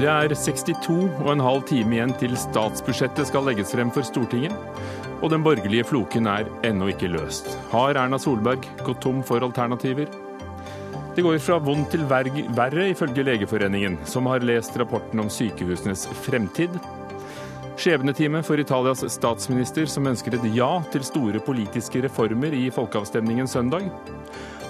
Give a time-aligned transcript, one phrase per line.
[0.00, 4.54] Det er 62,5 timer igjen til statsbudsjettet skal legges frem for Stortinget.
[5.20, 7.50] Og den borgerlige floken er ennå ikke løst.
[7.68, 10.08] Har Erna Solberg gått tom for alternativer?
[11.12, 16.80] Det går fra vondt til verre, ifølge Legeforeningen, som har lest rapporten om sykehusenes fremtid.
[17.80, 23.86] Skjebnetime for Italias statsminister, som ønsker et ja til store politiske reformer i folkeavstemningen søndag.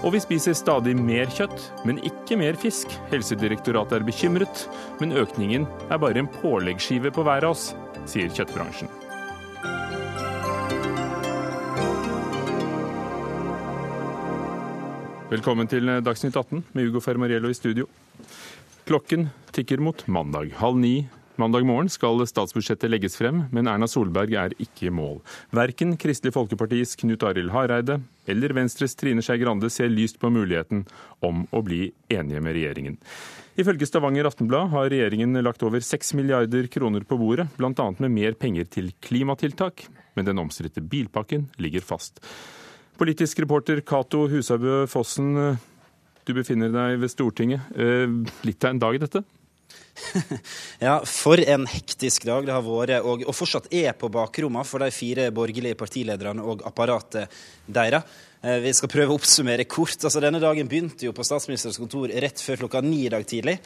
[0.06, 2.94] Og vi spiser stadig mer kjøtt, men ikke mer fisk.
[3.10, 4.62] Helsedirektoratet er bekymret,
[5.02, 7.72] men økningen er bare en påleggsskive på hver av oss,
[8.06, 8.86] sier kjøttbransjen.
[15.34, 17.90] Velkommen til Dagsnytt 18 med Ugo Fermariello i studio.
[18.86, 20.54] Klokken tikker mot mandag.
[20.62, 21.00] Halv ni
[21.40, 25.22] Mandag morgen skal statsbudsjettet legges frem, men Erna Solberg er ikke i mål.
[25.56, 27.96] Verken Kristelig Folkepartis Knut Arild Hareide
[28.28, 30.82] eller Venstres Trine Skei Grande ser lyst på muligheten
[31.24, 33.00] om å bli enige med regjeringen.
[33.56, 37.88] Ifølge Stavanger Aftenblad har regjeringen lagt over 6 milliarder kroner på bordet, bl.a.
[38.04, 39.86] med mer penger til klimatiltak,
[40.18, 42.20] men den omstridte bilpakken ligger fast.
[43.00, 45.56] Politisk reporter Cato Husabø Fossen,
[46.28, 47.72] du befinner deg ved Stortinget.
[47.72, 49.24] Eh, litt av en dag, dette?
[50.86, 54.82] ja, for en hektisk dag det har vært, og, og fortsatt er på bakrommet for
[54.82, 58.18] de fire borgerlige partilederne og apparatet deres.
[58.42, 59.98] Eh, vi skal prøve å oppsummere kort.
[60.00, 63.58] Altså, denne dagen begynte jo på statsministerens kontor rett før klokka ni i dag tidlig.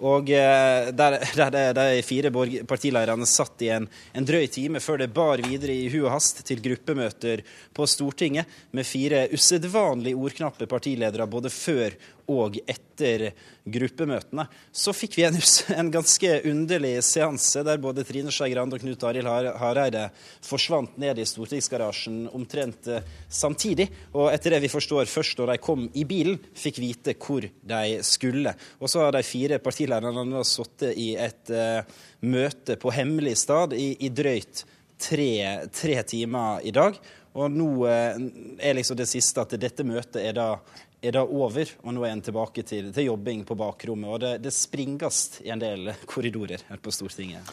[0.00, 2.30] Og eh, der, der de fire
[2.68, 6.40] partilederne satt i en, en, drøy time før det bar videre i hu og hast
[6.48, 7.42] til gruppemøter
[7.76, 11.96] på Stortinget med fire usedvanlig ordknappe partiledere både før
[12.30, 13.30] og etter
[13.70, 15.38] gruppemøtene, så fikk vi en,
[15.80, 19.28] en ganske underlig seanse der både Trine Skei Grande og Knut Arild
[19.60, 20.06] Hareide
[20.46, 23.88] forsvant ned i stortingsgarasjen omtrent eh, samtidig.
[24.14, 28.00] Og etter det vi forstår, først da de kom i bilen, fikk vite hvor de
[28.06, 28.54] skulle.
[28.80, 31.80] Og så har de fire partilederne sittet i et uh,
[32.26, 34.64] møte på hemmelig stad i, i drøyt
[35.00, 35.30] tre,
[35.74, 36.98] tre, timer i dag.
[37.38, 38.20] Og nå uh,
[38.58, 40.50] er liksom det siste at dette møtet er da
[41.00, 44.10] er det over, og nå er en tilbake til, til jobbing på bakrommet.
[44.10, 47.48] Og det, det springes i en del korridorer her på Stortinget.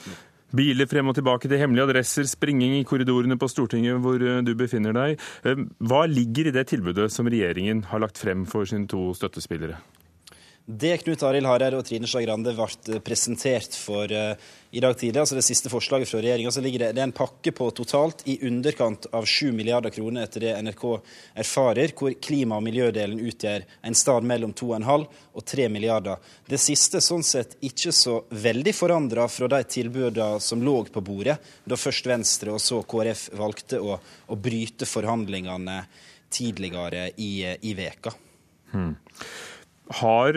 [0.56, 4.53] Biler frem og tilbake til hemmelige adresser, springing i korridorene på Stortinget hvor eh, du
[4.56, 5.24] befinner deg.
[5.44, 9.81] Eh, hva ligger i det tilbudet som regjeringen har lagt frem for sine to støttespillere?
[10.70, 14.34] Det Knut Arild Hareide og Trine Skei Grande ble presentert for uh,
[14.76, 17.54] i dag tidlig, altså det siste forslaget fra regjeringa, så ligger det, det en pakke
[17.56, 20.84] på totalt i underkant av 7 milliarder kroner, etter det NRK
[21.40, 25.08] erfarer, hvor klima- og miljødelen utgjør en stad mellom 2,5
[25.40, 26.20] og 3 milliarder.
[26.52, 31.40] Det siste sånn sett ikke så veldig forandra fra de tilbudene som lå på bordet,
[31.64, 35.80] da først Venstre og så KrF valgte å, å bryte forhandlingene
[36.28, 38.12] tidligere i, i veka.
[38.76, 38.98] Hmm.
[39.88, 40.36] Har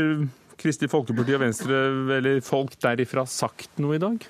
[0.61, 1.78] Kristelig Folkeparti og Venstre,
[2.19, 4.27] eller folk derifra, sagt noe i dag?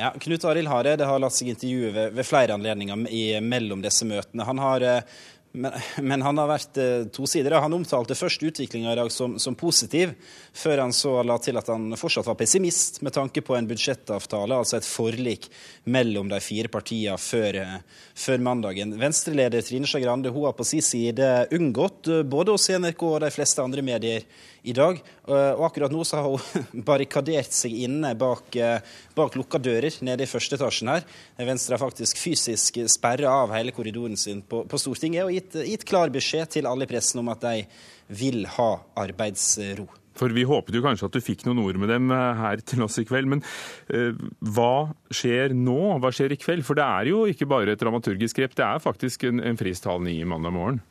[0.00, 4.06] Ja, Knut Arild Hareide har latt seg intervjue ved, ved flere anledninger i, mellom disse
[4.08, 4.46] møtene.
[4.48, 5.18] Han har eh,
[5.52, 7.56] men, men, han har vært eh, to sider.
[7.58, 10.12] Han omtalte først utviklinga i dag som, som, positiv,
[10.54, 14.60] før han så la til at han fortsatt var pessimist med tanke på en budsjettavtale,
[14.60, 15.48] altså et forlik
[15.90, 18.94] mellom de fire partiene før, eh, før mandagen.
[19.00, 23.34] Venstreleder Trine Skei Grande har på sin side unngått, eh, både hos NRK og de
[23.34, 24.26] fleste andre medier,
[24.62, 24.98] i dag.
[25.30, 28.56] Og akkurat nå så har hun barrikadert seg inne bak,
[29.16, 31.06] bak lukka dører nede i første etasjen her.
[31.38, 35.86] Venstre har faktisk fysisk sperra av hele korridoren sin på, på Stortinget og gitt, gitt
[35.88, 37.64] klar beskjed til alle i pressen om at de
[38.20, 39.88] vil ha arbeidsro.
[40.18, 42.84] For Vi håpet jo kanskje at du fikk noen ord med dem eh, her til
[42.84, 43.30] oss i kveld.
[43.30, 43.44] Men
[43.94, 44.12] uh,
[44.52, 45.78] hva skjer nå?
[46.02, 46.66] Hva skjer i kveld?
[46.66, 50.12] For det er jo ikke bare et dramaturgisk grep, det er faktisk en, en fristalende
[50.12, 50.82] i mandag morgen.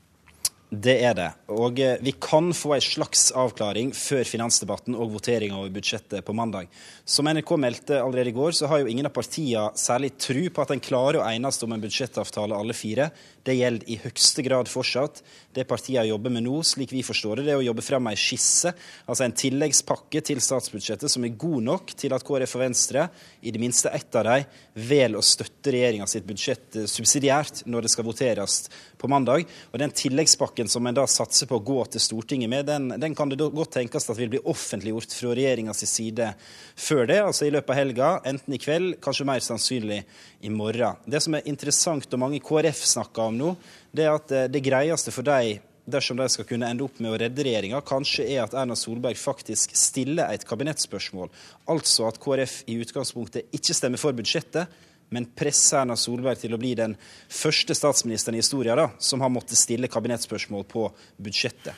[0.69, 1.29] Det er det.
[1.49, 6.35] Og eh, vi kan få en slags avklaring før finansdebatten og voteringa over budsjettet på
[6.37, 6.67] mandag.
[7.09, 10.61] Som NRK meldte allerede i går, så har jo ingen av partiene særlig tru på
[10.61, 13.07] at en klarer å enes om en budsjettavtale, alle fire.
[13.41, 15.23] Det gjelder i høyeste grad fortsatt.
[15.57, 18.21] Det partiene jobber med nå, slik vi forstår det, det er å jobbe fram en
[18.21, 18.75] skisse,
[19.09, 23.07] altså en tilleggspakke til statsbudsjettet som er god nok til at KrF og Venstre,
[23.41, 24.45] i det minste ett av dem,
[24.77, 28.61] velger å støtte regjeringa sitt budsjett eh, subsidiært når det skal voteres
[28.99, 29.47] på mandag.
[29.73, 33.15] Og den tilleggspakken som en da satser på å gå til Stortinget med, den, den
[33.15, 36.33] kan det godt tenkes at vil bli offentliggjort fra regjeringas side
[36.75, 40.01] før det, altså i løpet av helga, enten i kveld, kanskje mer sannsynlig
[40.41, 40.99] i morgen.
[41.05, 43.55] Det som er interessant, og mange KrF snakker om nå,
[43.95, 47.13] det er at eh, det greieste for dem dersom de skal kunne ende opp med
[47.13, 51.31] å redde regjeringa, kanskje er at Erna Solberg faktisk stiller et kabinettspørsmål.
[51.71, 54.69] Altså at KrF i utgangspunktet ikke stemmer for budsjettet,
[55.15, 56.95] men presser Erna Solberg til å bli den
[57.27, 60.85] første statsministeren i historien da, som har måttet stille kabinettspørsmål på
[61.17, 61.75] budsjettet.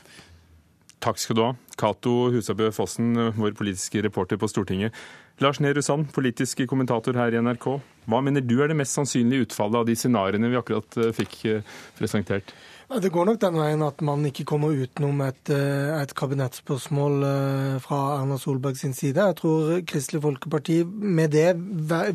[1.01, 1.53] Takk skal du ha.
[1.81, 4.93] Cato Husabø Fossen, vår politiske reporter på Stortinget.
[5.41, 7.65] Lars Nehru Sand, politisk kommentator her i NRK.
[8.05, 11.39] Hva mener du er det mest sannsynlige utfallet av de scenarioene vi akkurat eh, fikk
[11.49, 12.53] eh, presentert?
[12.91, 17.75] Det går nok den veien at man ikke kommer utenom et, eh, et kabinettspørsmål eh,
[17.79, 19.15] fra Erna Solberg sin side.
[19.15, 21.55] Jeg tror Kristelig Folkeparti med det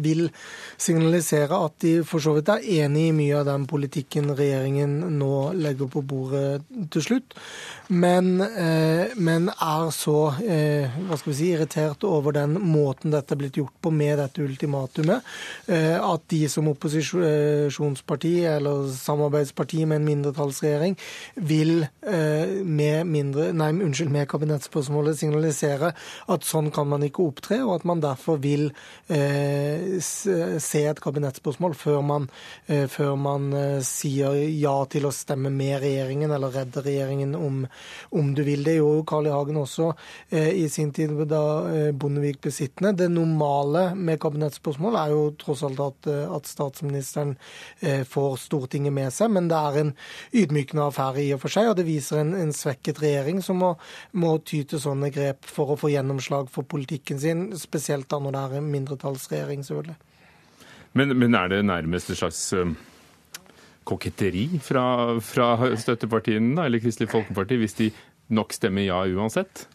[0.05, 0.29] vil
[0.77, 5.33] signalisere at de for så vidt er enig i mye av den politikken regjeringen nå
[5.57, 6.61] legger på bordet
[6.93, 7.39] til slutt,
[7.89, 13.41] men, eh, men er så hva skal vi si, irritert over den måten dette er
[13.41, 15.25] blitt gjort på med dette ultimatumet,
[15.67, 20.97] at de som opposisjonsparti eller samarbeidsparti med en mindretallsregjering
[21.35, 25.93] vil eh, med, mindre, nei, unnskyld, med kabinettspørsmålet signalisere
[26.33, 28.69] at sånn kan man ikke opptre, og at man derfor vil
[29.13, 32.29] eh, se et kabinettspørsmål før man,
[32.69, 33.49] eh, før man
[33.87, 37.65] sier ja til å stemme med regjeringen eller redde regjeringen om,
[38.17, 38.65] om du vil.
[38.67, 39.35] Det gjorde Carl I.
[39.37, 39.91] Hagen også
[40.33, 41.43] i sin tid da
[41.93, 42.95] Bondevik ble sittende.
[42.97, 46.09] Det normale med kabinettspørsmål er jo tross alt at,
[46.39, 47.35] at statsministeren
[48.09, 49.93] får Stortinget med seg, men det er en
[50.37, 53.73] ydmykende affære i og for seg, og det viser en, en svekket regjering som må,
[54.17, 58.37] må, ty til sånne grep for å få gjennomslag for politikken sin, spesielt da når
[58.37, 59.97] det er en mindretallsregjering, selvfølgelig.
[60.97, 62.43] Men, men er det nærmest et slags
[63.87, 64.85] koketteri fra,
[65.23, 67.91] fra støttepartiene, eller Kristelig Folkeparti, hvis de
[68.35, 69.67] nok stemmer ja uansett?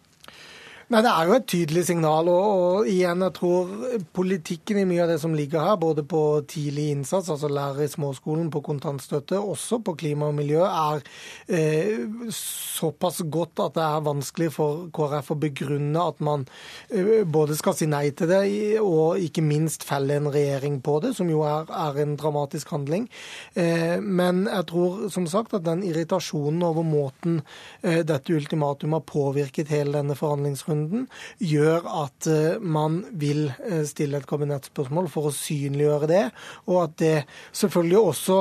[0.92, 2.28] Nei, Det er jo et tydelig signal.
[2.28, 3.70] Og, og, igjen, jeg tror
[4.12, 6.20] politikken i mye av det som ligger her, både på
[6.52, 11.00] tidlig innsats, altså lærer i småskolen, på kontantstøtte, også på klima og miljø, er
[11.48, 12.02] eh,
[12.36, 16.44] såpass godt at det er vanskelig for KrF å begrunne at man
[16.90, 18.42] eh, både skal si nei til det,
[18.84, 23.08] og ikke minst felle en regjering på det, som jo er, er en dramatisk handling.
[23.56, 27.40] Eh, men jeg tror som sagt at den irritasjonen over måten
[27.80, 31.08] eh, dette ultimatumet har påvirket hele denne forhandlingsrunden runden
[31.38, 36.24] gjør at eh, man vil eh, stille et kabinettspørsmål for å synliggjøre det,
[36.68, 37.14] og at det
[37.58, 38.40] selvfølgelig også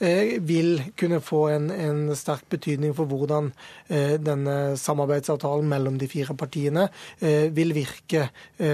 [0.00, 3.52] eh, vil kunne få en, en sterk betydning for hvordan
[3.92, 6.86] denne samarbeidsavtalen mellom de fire partiene
[7.20, 8.24] vil virke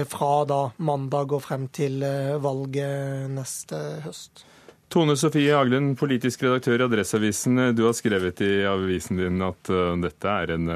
[0.09, 1.99] fra da mandag og frem til
[2.43, 4.45] valget neste høst.
[4.93, 7.61] Tone Sofie Aglen, politisk redaktør i Adresseavisen.
[7.75, 9.73] Du har skrevet i avisen din at
[10.05, 10.71] dette er en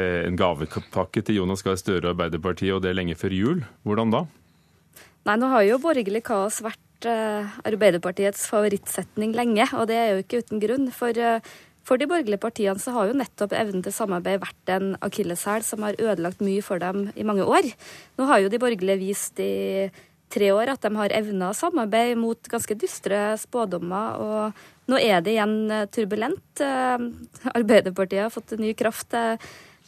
[0.00, 3.60] en gavepakke til Jonas Gahr Støre og Arbeiderpartiet, og det lenge før jul.
[3.86, 4.24] Hvordan da?
[5.24, 10.24] Nei, nå har jo borgerlig kaos vært uh, Arbeiderpartiets favorittsetning lenge, og det er jo
[10.24, 10.90] ikke uten grunn.
[10.92, 11.40] For, uh,
[11.84, 15.86] for de borgerlige partiene så har jo nettopp evnen til samarbeid vært en akilleshæl som
[15.86, 17.70] har ødelagt mye for dem i mange år.
[18.20, 19.88] Nå har jo de borgerlige vist i
[20.34, 24.20] tre år at de har evna samarbeid mot ganske dystre spådommer.
[24.20, 26.60] og nå er det igjen turbulent.
[27.54, 29.14] Arbeiderpartiet har fått ny kraft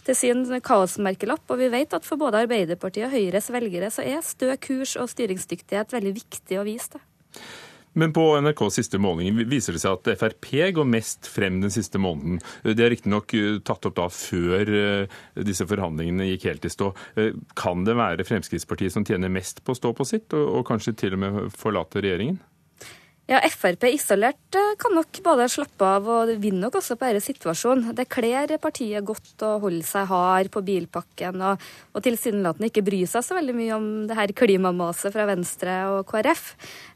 [0.06, 1.44] til sin kaosmerkelapp.
[1.50, 5.10] Og vi vet at for både Arbeiderpartiet og Høyres velgere så er stø kurs og
[5.12, 7.04] styringsdyktighet veldig viktig å vise det.
[7.96, 11.96] Men på NRKs siste måling viser det seg at Frp går mest frem den siste
[11.96, 12.42] måneden.
[12.60, 15.14] Det er riktignok eh, tatt opp da før eh,
[15.48, 16.90] disse forhandlingene gikk helt i stå.
[17.16, 20.92] Eh, kan det være Fremskrittspartiet som tjener mest på å stå på sitt, og kanskje
[21.00, 22.36] til og med forlate regjeringen?
[23.26, 27.22] Ja, Frp isolert eh, kan nok både slappe av og vinne nok også på denne
[27.24, 27.90] situasjonen.
[27.98, 33.00] Det kler partiet godt å holde seg hard på bilpakken og, og tilsynelatende ikke bry
[33.10, 36.44] seg så veldig mye om det her klimamaset fra Venstre og KrF.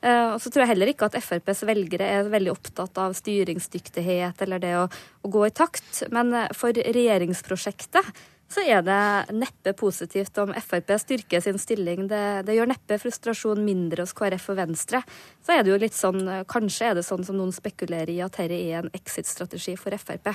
[0.06, 4.46] Eh, og så tror jeg heller ikke at FrPs velgere er veldig opptatt av styringsdyktighet
[4.46, 6.04] eller det å, å gå i takt.
[6.14, 8.14] Men eh, for regjeringsprosjektet
[8.50, 12.08] så er det neppe positivt om Frp styrker sin stilling.
[12.10, 15.02] Det, det, gjør neppe frustrasjon mindre hos KrF og Venstre.
[15.46, 18.34] Så er det jo litt sånn, Kanskje er det sånn som noen spekulerer i, at
[18.40, 20.34] dette er en exit-strategi for Frp.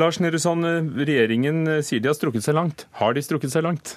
[0.00, 0.64] Lars Nehru Sand,
[0.96, 2.86] regjeringen sier de har strukket seg langt.
[2.96, 3.96] Har de strukket seg langt?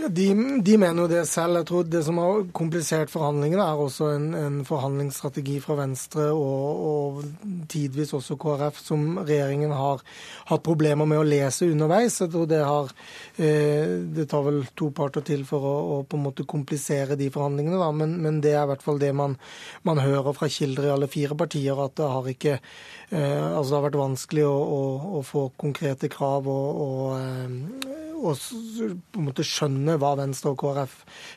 [0.00, 0.26] Ja, de,
[0.64, 1.58] de, mener jo det selv.
[1.60, 6.84] Jeg tror Det som har komplisert forhandlingene, er også en, en forhandlingsstrategi fra Venstre og,
[6.90, 7.24] og,
[7.70, 10.02] tidvis også KrF, som regjeringen har
[10.50, 12.18] hatt problemer med å lese underveis.
[12.20, 12.92] Jeg tror Det har,
[13.36, 17.30] eh, det tar vel to parter til for å, å, på en måte komplisere de
[17.30, 17.78] forhandlingene.
[17.78, 17.90] Da.
[17.92, 19.38] Men, men det er i hvert fall det man,
[19.82, 23.78] man hører fra kilder i alle fire partier, at det har ikke eh, altså det
[23.78, 24.82] har vært vanskelig å, å,
[25.20, 30.60] å få konkrete krav og, og, eh, å på en måte skjønne hva Venstre og
[30.60, 30.94] KrF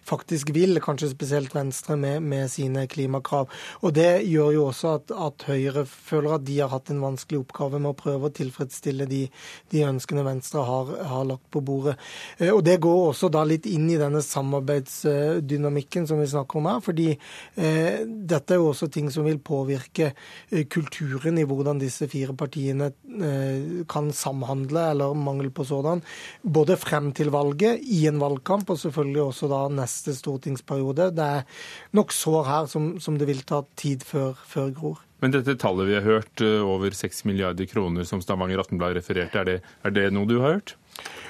[0.07, 3.51] faktisk vil, kanskje spesielt Venstre med, med sine klimakrav.
[3.81, 7.41] Og Det gjør jo også at, at, Høyre føler at de har hatt en vanskelig
[7.43, 9.23] oppgave med å prøve å tilfredsstille de,
[9.73, 11.95] de ønskene Venstre har, har, lagt på bordet.
[12.37, 16.69] Eh, og Det går også da litt inn i denne samarbeidsdynamikken som vi snakker om
[16.71, 16.81] her.
[16.83, 22.07] fordi eh, dette er jo også ting som vil påvirke eh, kulturen i hvordan disse
[22.11, 26.03] fire partiene eh, kan samhandle, eller mangel på sådan.
[26.43, 31.11] Både frem til valget, i en valgkamp, og selvfølgelig også da neste stortingsperiode.
[31.15, 31.65] Det er
[31.97, 35.01] nok sår her som, som det vil ta tid før, før gror.
[35.23, 39.39] Men dette tallet vi har hørt, eh, over 6 milliarder kroner som Stavanger Aftenblad refererte,
[39.39, 40.75] er det, er det noe du har hørt?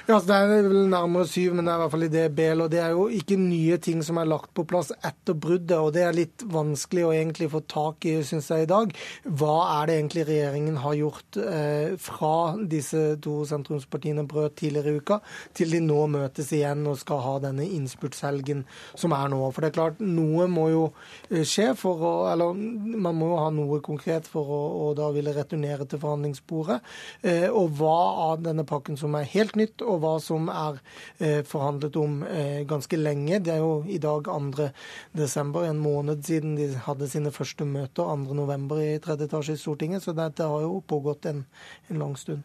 [0.04, 2.24] Ja, altså Det er vel nærmere syv, men det er i hvert fall i det
[2.36, 2.60] BL.
[2.60, 5.78] Og det er jo ikke nye ting som er lagt på plass etter bruddet.
[5.78, 8.92] Og det er litt vanskelig å egentlig få tak i, syns jeg, i dag.
[9.24, 12.32] Hva er det egentlig regjeringen har gjort eh, fra
[12.68, 15.18] disse to sentrumspartiene brøt tidligere i uka,
[15.56, 18.66] til de nå møtes igjen og skal ha denne innspurtshelgen
[19.00, 19.40] som er nå.
[19.56, 20.84] For det er klart, noe må jo
[21.30, 25.32] eh, skje for å Eller man må jo ha noe konkret for å da ville
[25.32, 26.80] returnere til forhandlingsbordet.
[27.24, 27.96] Eh, og hva
[28.28, 30.80] av denne pakken som er helt nytt, og hva som er
[31.18, 33.40] eh, forhandlet om eh, ganske lenge.
[33.44, 34.68] Det er jo i dag 2.
[35.16, 38.36] desember, en måned siden de hadde sine første møter 2.
[38.36, 41.44] november i tredje etasje i Stortinget, så dette har jo pågått en,
[41.90, 42.42] en lang stund.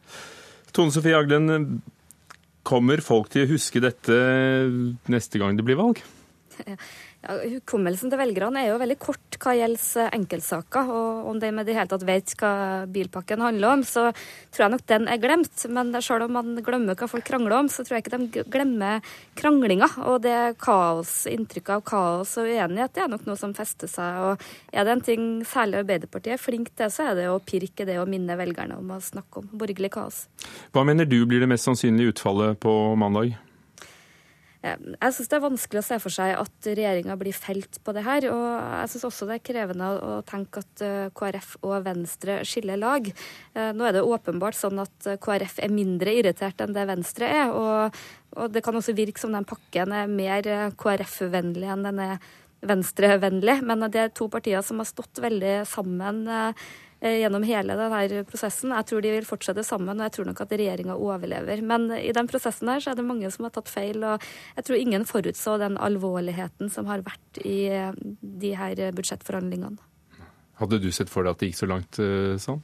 [0.75, 1.81] Tone Sofie Aglen,
[2.69, 4.15] kommer folk til å huske dette
[5.09, 6.03] neste gang det blir valg?
[7.19, 10.87] Ja, Hukommelsen til velgerne er jo veldig kort hva gjelder eh, enkeltsaker.
[10.87, 12.51] Og om de med det hele tatt vet hva
[12.87, 14.05] bilpakken handler om, så
[14.55, 15.65] tror jeg nok den er glemt.
[15.67, 19.03] Men selv om man glemmer hva folk krangler om, så tror jeg ikke de glemmer
[19.39, 19.89] kranglinga.
[20.07, 24.23] Og det kaos, inntrykket av kaos og uenighet det er nok noe som fester seg.
[24.23, 27.83] Og er det en ting særlig Arbeiderpartiet er flink til, så er det å pirke
[27.83, 30.23] det og minne velgerne om å snakke om borgerlig kaos.
[30.71, 33.35] Hva mener du blir det mest sannsynlige utfallet på mandag?
[34.59, 38.03] Jeg syns det er vanskelig å se for seg at regjeringa blir felt på det
[38.03, 38.25] her.
[38.27, 38.47] Og
[38.81, 43.07] jeg syns også det er krevende å tenke at eh, KrF og Venstre skiller lag.
[43.07, 47.31] Eh, nå er det åpenbart sånn at eh, KrF er mindre irritert enn det Venstre
[47.31, 47.53] er.
[47.55, 48.03] Og,
[48.35, 52.29] og det kan også virke som den pakken er mer KrF-vennlig enn den er
[52.67, 53.61] Venstre-vennlig.
[53.63, 58.73] Men det er to partier som har stått veldig sammen Eh, gjennom hele denne prosessen.
[58.75, 61.61] Jeg tror de vil fortsette sammen, og jeg tror nok at regjeringa overlever.
[61.65, 64.25] Men i den prosessen her så er det mange som har tatt feil, og
[64.57, 69.79] jeg tror ingen forutså den alvorligheten som har vært i eh, de her budsjettforhandlingene.
[70.59, 72.59] Hadde du sett for deg at det gikk så langt eh, sånn?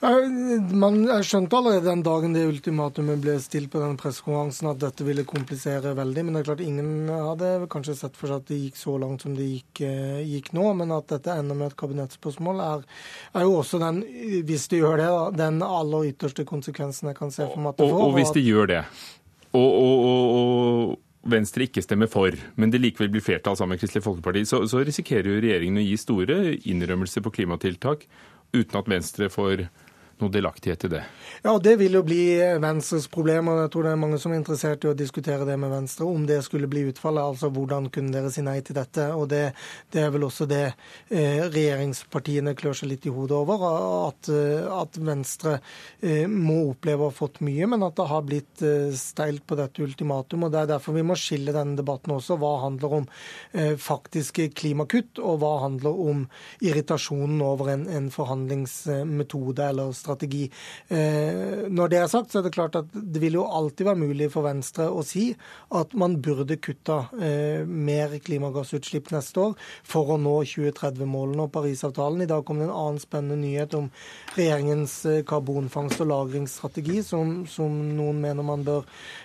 [0.00, 5.24] Man, skjønte allerede den dagen det ultimatumet ble stilt på den pressekonferansen at dette ville
[5.28, 6.24] komplisere veldig.
[6.26, 9.24] Men det er klart ingen hadde kanskje sett for seg at det gikk så langt
[9.24, 10.66] som det gikk, eh, gikk nå.
[10.76, 12.84] Men at dette ender med et kabinettspørsmål, er,
[13.32, 14.02] er, jo også den,
[14.46, 15.08] hvis det gjør det,
[15.40, 17.96] den aller ytterste konsekvensen jeg kan se for meg at det får.
[17.96, 18.84] Og, og hvis det gjør det,
[19.56, 24.04] og, og, og Venstre ikke stemmer for, men det likevel blir flertall sammen med Kristelig
[24.04, 28.04] Folkeparti, så, så risikerer jo regjeringen å gi store innrømmelser på klimatiltak
[28.54, 29.66] uten at Venstre får
[30.22, 31.02] noe delaktighet i det?
[31.42, 33.48] Ja, Det vil jo bli Venstres problem.
[33.48, 36.06] og Jeg tror det er mange som er interessert i å diskutere det med Venstre.
[36.06, 39.10] Om det skulle bli utfallet, altså hvordan kunne dere si nei til dette?
[39.14, 39.52] og Det,
[39.92, 40.64] det er vel også det
[41.10, 43.66] eh, regjeringspartiene klør seg litt i hodet over.
[44.08, 45.58] At, eh, at Venstre
[46.00, 49.58] eh, må oppleve å ha fått mye, men at det har blitt eh, steilt på
[49.60, 50.48] dette ultimatum.
[50.48, 52.38] og Det er derfor vi må skille denne debatten også.
[52.40, 53.08] Hva handler om
[53.52, 56.26] eh, faktiske klimakutt, og hva handler om
[56.64, 60.05] irritasjonen over en, en forhandlingsmetode eller strategi?
[60.06, 60.46] Strategi.
[60.88, 64.02] Eh, når det er sagt, så er det klart at det vil jo alltid være
[64.06, 65.28] mulig for Venstre å si
[65.74, 69.54] at man burde kutta eh, mer klimagassutslipp neste år
[69.86, 72.24] for å nå 2030-målene og Parisavtalen.
[72.24, 73.90] I dag kom det en annen spennende nyhet om
[74.36, 78.84] regjeringens eh, karbonfangst- og lagringsstrategi, som, som, noen mener man bør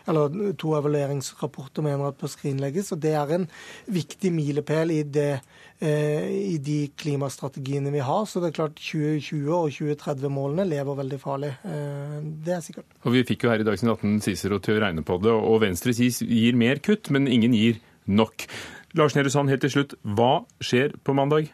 [0.09, 2.91] Eller to evalueringsrapporter mener at bør skrinlegges.
[2.91, 3.47] og Det er en
[3.91, 5.41] viktig milepæl i det
[5.87, 8.25] i de klimastrategiene vi har.
[8.29, 11.53] Så det er klart 2020- og 2030-målene lever veldig farlig.
[11.65, 12.85] Eh, det er sikkert.
[13.03, 15.61] Og Vi fikk jo her i Dagsnytt 18 Cicero til å regne på det, og
[15.63, 18.45] Venstre gir mer kutt, men ingen gir nok.
[18.97, 21.49] Lars Nehru Sand, helt til slutt, hva skjer på mandag?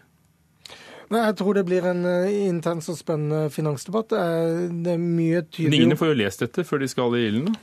[1.07, 4.12] Nei, Jeg tror det blir en eh, intens og spennende finansdebatt.
[4.12, 5.86] Det er mye tydelig...
[5.86, 7.55] Ingen får jo lest dette før de skal i ilden?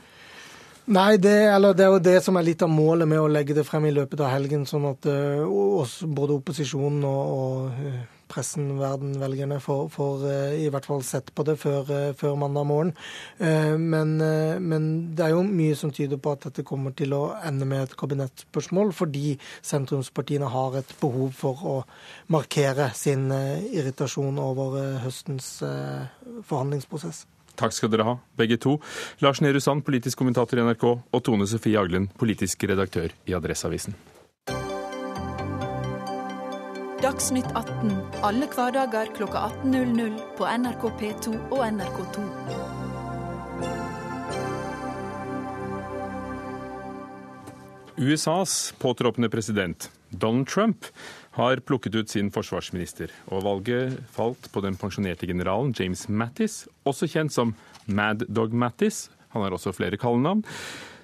[0.85, 1.33] Nei, det,
[1.73, 3.93] det, er jo det som er litt av målet med å legge det frem i
[3.95, 5.41] løpet av helgen, sånn at uh,
[5.81, 11.01] oss, både opposisjonen og, og uh, pressen, verden, velgerne får, får uh, i hvert fall
[11.01, 11.89] sett på det før,
[12.19, 12.93] før mandag morgen.
[13.41, 14.13] Men,
[14.61, 14.87] men,
[15.17, 17.97] det er jo mye som tyder på at dette kommer til å ende med et
[17.97, 21.77] kabinettspørsmål, fordi sentrumspartiene har et behov for å
[22.33, 27.25] markere sin irritasjon over høstens forhandlingsprosess.
[27.59, 28.77] Takk skal dere ha, begge to.
[29.23, 33.95] Lars Nehru Sand, politisk kommentator i NRK, og Tone Sofie Aglen, politisk redaktør i Adresseavisen.
[37.05, 37.91] Dagsnytt 18
[38.25, 42.23] alle hverdager kl 18.00 på NRK P2 og NRK2.
[47.95, 50.87] USAs påtroppende president Donald Trump
[51.35, 57.09] har plukket ut sin forsvarsminister, og valget falt på den pensjonerte generalen James Mattis, også
[57.11, 57.53] kjent som
[57.85, 59.09] Mad Dog Mattis.
[59.35, 60.45] Han har også flere kallenavn.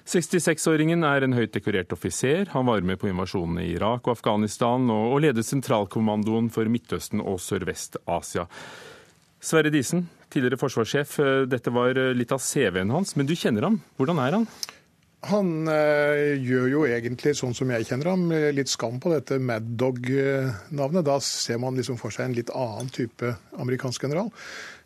[0.08, 2.48] 66-åringen er en høyt dekorert offiser.
[2.56, 7.38] Han var med på invasjonene i Irak og Afghanistan, og ledet sentralkommandoen for Midtøsten og
[7.44, 8.48] Sørvest-Asia.
[9.42, 11.18] Sverre Disen, tidligere forsvarssjef.
[11.50, 13.78] Dette var litt av CV-en hans, men du kjenner ham.
[13.98, 14.48] Hvordan er han?
[15.30, 18.24] Han øh, gjør jo egentlig sånn som jeg kjenner ham,
[18.56, 21.06] litt skam på dette Mad Dog-navnet.
[21.06, 24.32] Da ser man liksom for seg en litt annen type amerikansk general.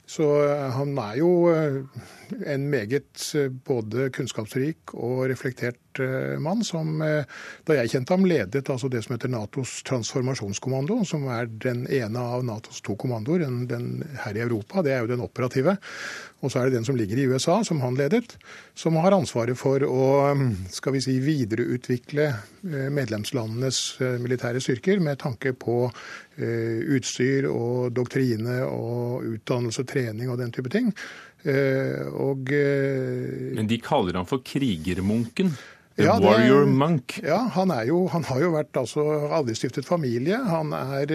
[0.07, 3.25] Så øh, han er jo en meget
[3.65, 5.81] både kunnskapsrik og reflektert
[6.43, 11.51] mann, som da jeg kjente ham, ledet altså det som heter Natos transformasjonskommando, som er
[11.51, 13.47] den ene av Natos to kommandoer.
[13.47, 15.77] Den, den her i Europa, det er jo den operative.
[16.45, 18.37] Og så er det den som ligger i USA, som han ledet,
[18.77, 20.09] som har ansvaret for å
[20.73, 22.29] skal vi si, videreutvikle
[22.93, 23.81] medlemslandenes
[24.21, 25.87] militære styrker med tanke på
[26.37, 30.93] utstyr og doktrine og utdannelse, og trening og den type ting.
[31.47, 32.53] Og,
[33.57, 35.55] Men de kaller han for krigermunken?
[35.97, 37.21] Ja, det, Warrior Monk.
[37.25, 40.37] Ja, han, jo, han, har jo vært altså, aldri stiftet familie.
[40.45, 41.15] Han er,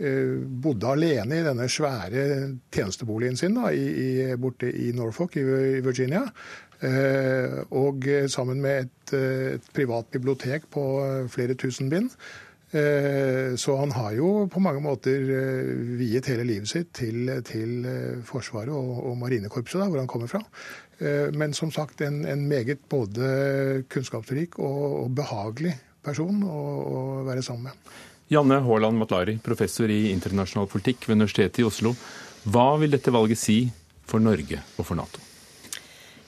[0.00, 0.30] eh,
[0.64, 2.24] bodde alene i denne svære
[2.72, 6.24] tjenesteboligen sin da, i, i, borte i Norfolk i, i Virginia.
[6.80, 10.86] Eh, og sammen med et, et, privat bibliotek på
[11.28, 12.08] flere tusen bind.
[12.72, 15.28] Eh, så han har jo på mange måter
[16.00, 17.84] viet hele livet sitt til, til
[18.24, 20.40] Forsvaret og, og Marinekorpset, da, hvor han kommer fra.
[21.00, 25.72] Men som sagt en, en meget både kunnskapsrik og, og behagelig
[26.04, 27.94] person å, å, være sammen med.
[28.30, 31.94] Janne Haaland Matlari, professor i internasjonal politikk ved Universitetet i Oslo.
[32.52, 33.58] Hva vil dette valget si
[34.06, 35.24] for Norge og for Nato?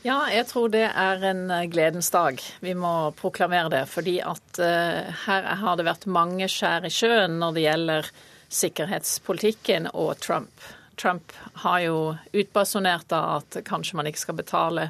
[0.03, 2.41] Ja, jeg tror det er en gledens dag.
[2.61, 3.85] Vi må proklamere det.
[3.91, 8.09] Fordi at uh, her har det vært mange skjær i sjøen når det gjelder
[8.53, 10.67] sikkerhetspolitikken og Trump.
[11.03, 11.99] Trump har jo
[12.33, 14.89] utbasunert at kanskje man ikke skal betale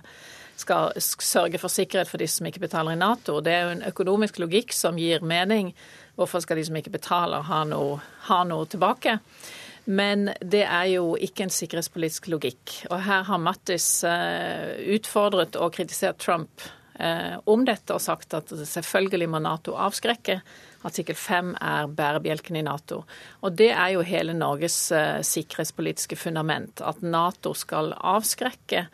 [0.63, 3.41] skal sørge for sikkerhet for de som ikke betaler i Nato.
[3.41, 5.73] Det er jo en økonomisk logikk som gir mening.
[6.19, 9.17] Hvorfor skal de som ikke betaler, ha noe, ha noe tilbake?
[9.85, 12.77] Men det er jo ikke en sikkerhetspolitisk logikk.
[12.93, 16.63] Og her har Mattis utfordret og kritisert Trump
[17.51, 20.43] om dette og sagt at selvfølgelig må Nato avskrekke.
[20.83, 23.03] Artikkel 5 er bærebjelken i Nato.
[23.41, 24.79] Og det er jo hele Norges
[25.27, 26.83] sikkerhetspolitiske fundament.
[26.83, 28.87] At Nato skal avskrekke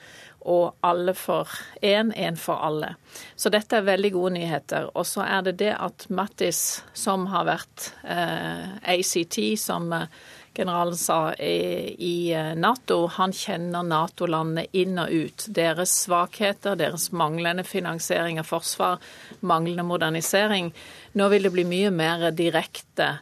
[0.49, 1.51] og alle for
[1.83, 2.95] én, én for alle.
[3.37, 4.89] Så dette er veldig gode nyheter.
[4.95, 9.93] Og så er det det at Mattis, som har vært eh, ACT, som
[10.55, 12.17] generalen sa i, i
[12.57, 15.47] Nato, han kjenner Nato-landene inn og ut.
[15.55, 19.03] Deres svakheter, deres manglende finansiering av forsvar,
[19.41, 20.73] manglende modernisering.
[21.13, 23.19] Nå vil det bli mye mer direkte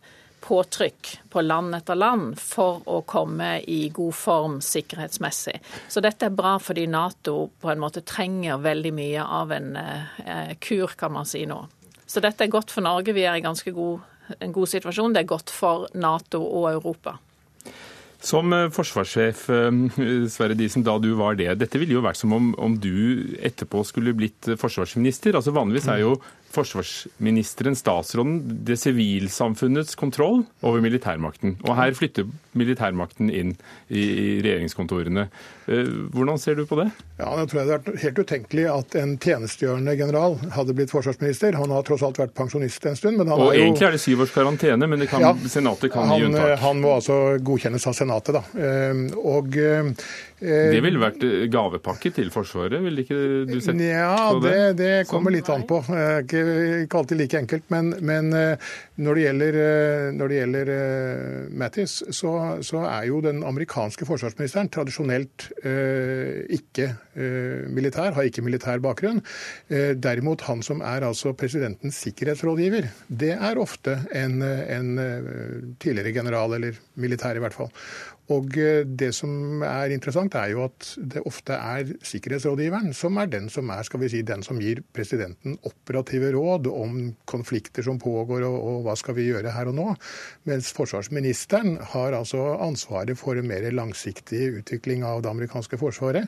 [0.47, 5.57] påtrykk på land etter land for å komme i god form sikkerhetsmessig.
[5.89, 10.53] Så dette er bra fordi Nato på en måte trenger veldig mye av en eh,
[10.62, 11.65] kur, kan man si nå.
[12.07, 13.17] Så dette er godt for Norge.
[13.17, 14.05] Vi er i ganske god,
[14.41, 15.15] en god situasjon.
[15.15, 17.17] Det er godt for Nato og Europa.
[18.27, 19.45] Som forsvarssjef,
[20.33, 21.51] Sverre Disen, da du var det.
[21.61, 25.37] Dette ville jo vært som om, om du etterpå skulle blitt forsvarsminister.
[25.37, 26.17] Altså Vanligvis er jo
[26.57, 31.57] forsvarsministeren, statsråden, det sivilsamfunnets kontroll over militærmakten.
[31.66, 33.55] Og her flytter militærmakten inn
[33.92, 34.07] i
[34.45, 35.27] regjeringskontorene.
[35.66, 36.88] Hvordan ser du på det?
[37.19, 41.57] Ja, Det tror jeg det er helt utenkelig at en tjenestegjørende general hadde blitt forsvarsminister.
[41.59, 43.19] Han har tross alt vært pensjonist en stund.
[43.19, 43.64] men han Og er jo...
[43.66, 46.59] egentlig er det syv års karantene, men kan, Ja, Senatet kan han, gi unntak.
[46.62, 48.45] Han må altså godkjennes av Senatet, da.
[48.57, 49.90] Eh, Og eh,
[50.40, 54.75] Det ville vært gavepakke til Forsvaret, ville ikke du sett Ja, på det, det?
[54.81, 55.83] det kommer litt an på.
[55.90, 56.42] Eh, Ikke,
[56.85, 57.67] ikke alltid like enkelt.
[57.73, 58.69] Men, men eh,
[59.03, 62.33] når det gjelder, eh, når det gjelder eh, Mattis, så,
[62.67, 65.51] så er jo den amerikanske forsvarsministeren tradisjonelt
[66.57, 69.22] ikke militær, har ikke militær bakgrunn.
[69.68, 75.33] Eh, Derimot han som er altså presidentens sikkerhetsrådgiver, det er ofte en, en eh,
[75.83, 77.72] tidligere general, eller militær i hvert fall.
[78.35, 83.31] Og eh, det som er interessant, er jo at det ofte er sikkerhetsrådgiveren som er
[83.31, 86.98] den som er skal vi si, den som gir presidenten operative råd om
[87.29, 89.87] konflikter som pågår og, og hva skal vi gjøre her og nå.
[90.50, 96.26] Mens forsvarsministeren har altså ansvaret for en mer langsiktig utvikling av det amerikanske forsvaret.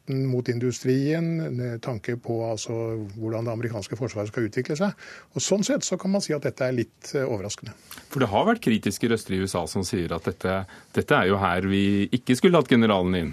[0.00, 2.72] Kontakten mot industrien, tanke på altså
[3.16, 4.92] hvordan det amerikanske forsvaret skal utvikle seg.
[5.34, 7.72] Og Sånn sett så kan man si at dette er litt eh, overraskende.
[8.10, 11.38] For det har vært kritiske røster i USA som sier at dette dette er jo
[11.38, 13.32] her vi ikke skulle hatt generalen inn.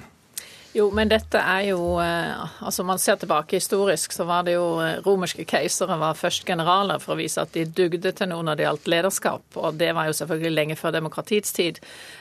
[0.77, 4.77] Jo, men dette er jo eh, Altså, man ser tilbake historisk, så var det jo
[4.83, 8.59] eh, romerske keisere var først generaler for å vise at de dugde til noe når
[8.59, 9.57] det gjaldt lederskap.
[9.57, 11.79] Og det var jo selvfølgelig lenge før demokratiets tid.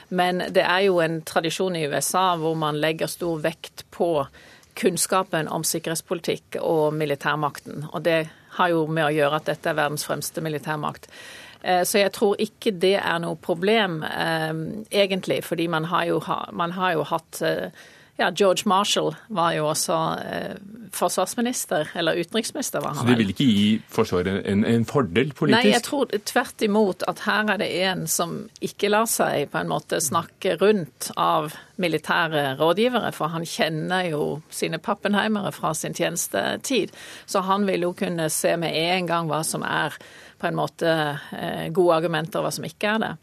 [0.09, 4.09] Men det er jo en tradisjon i USA hvor man legger stor vekt på
[4.77, 7.85] kunnskapen om sikkerhetspolitikk og militærmakten.
[7.91, 8.23] Og det
[8.57, 11.05] har jo med å gjøre at dette er verdens fremste militærmakt.
[11.61, 15.43] Eh, så jeg tror ikke det er noe problem, egentlig.
[15.45, 16.17] Fordi man har jo,
[16.57, 17.43] man har jo hatt
[18.17, 20.55] ja, George Marshall var jo også eh,
[20.91, 22.81] forsvarsminister, eller utenriksminister.
[22.81, 25.63] var han Så det vil ikke gi Forsvaret en, en, fordel politisk?
[25.63, 29.61] Nei, jeg tror tvert imot at her er det en som ikke lar seg på
[29.61, 35.93] en måte snakke rundt av militære rådgivere, for han kjenner jo sine pappenheimere fra sin
[35.93, 36.95] tjenestetid.
[37.29, 39.93] Så han vil jo kunne se med en gang hva som er
[40.41, 40.89] på en måte
[41.37, 43.13] eh, gode argumenter, og hva som ikke er det.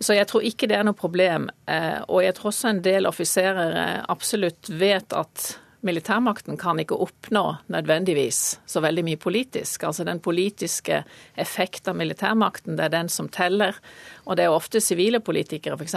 [0.00, 1.48] Så jeg tror ikke det er noe problem.
[1.66, 5.48] Eh, og jeg tror også en del offiserer eh, absolutt vet at
[5.86, 9.84] militærmakten kan ikke oppnå nødvendigvis så veldig mye politisk.
[9.86, 11.02] Altså den politiske
[11.38, 13.78] effekt av militærmakten, det er den som teller.
[14.26, 15.94] Og det er ofte sivile politikere, f.eks.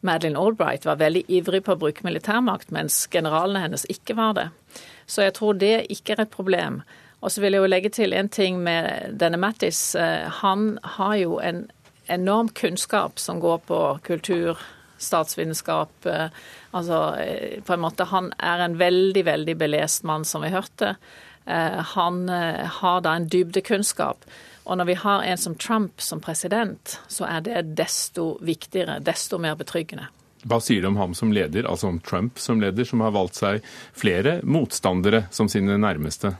[0.00, 4.48] Madeleine Albright var veldig ivrig på å bruke militærmakt, mens generalene hennes ikke var det.
[5.06, 6.82] Så jeg tror det ikke er et problem.
[7.20, 9.94] Og så vil jeg jo legge til en ting med denne Mattis.
[9.94, 11.66] Eh, han har jo en
[12.10, 14.58] enorm kunnskap som går på kultur,
[14.98, 16.06] statsvitenskap.
[16.06, 16.26] Eh,
[16.70, 20.94] altså eh, på en måte Han er en veldig, veldig belest mann, som vi hørte.
[21.46, 22.28] Eh, han
[22.80, 24.24] har da en dybdekunnskap.
[24.64, 29.38] Og når vi har en som Trump som president, så er det desto viktigere, desto
[29.38, 30.10] mer betryggende.
[30.48, 33.40] Hva sier du om ham som leder, altså om Trump som leder, som har valgt
[33.40, 33.64] seg
[33.96, 36.36] flere motstandere som sine nærmeste?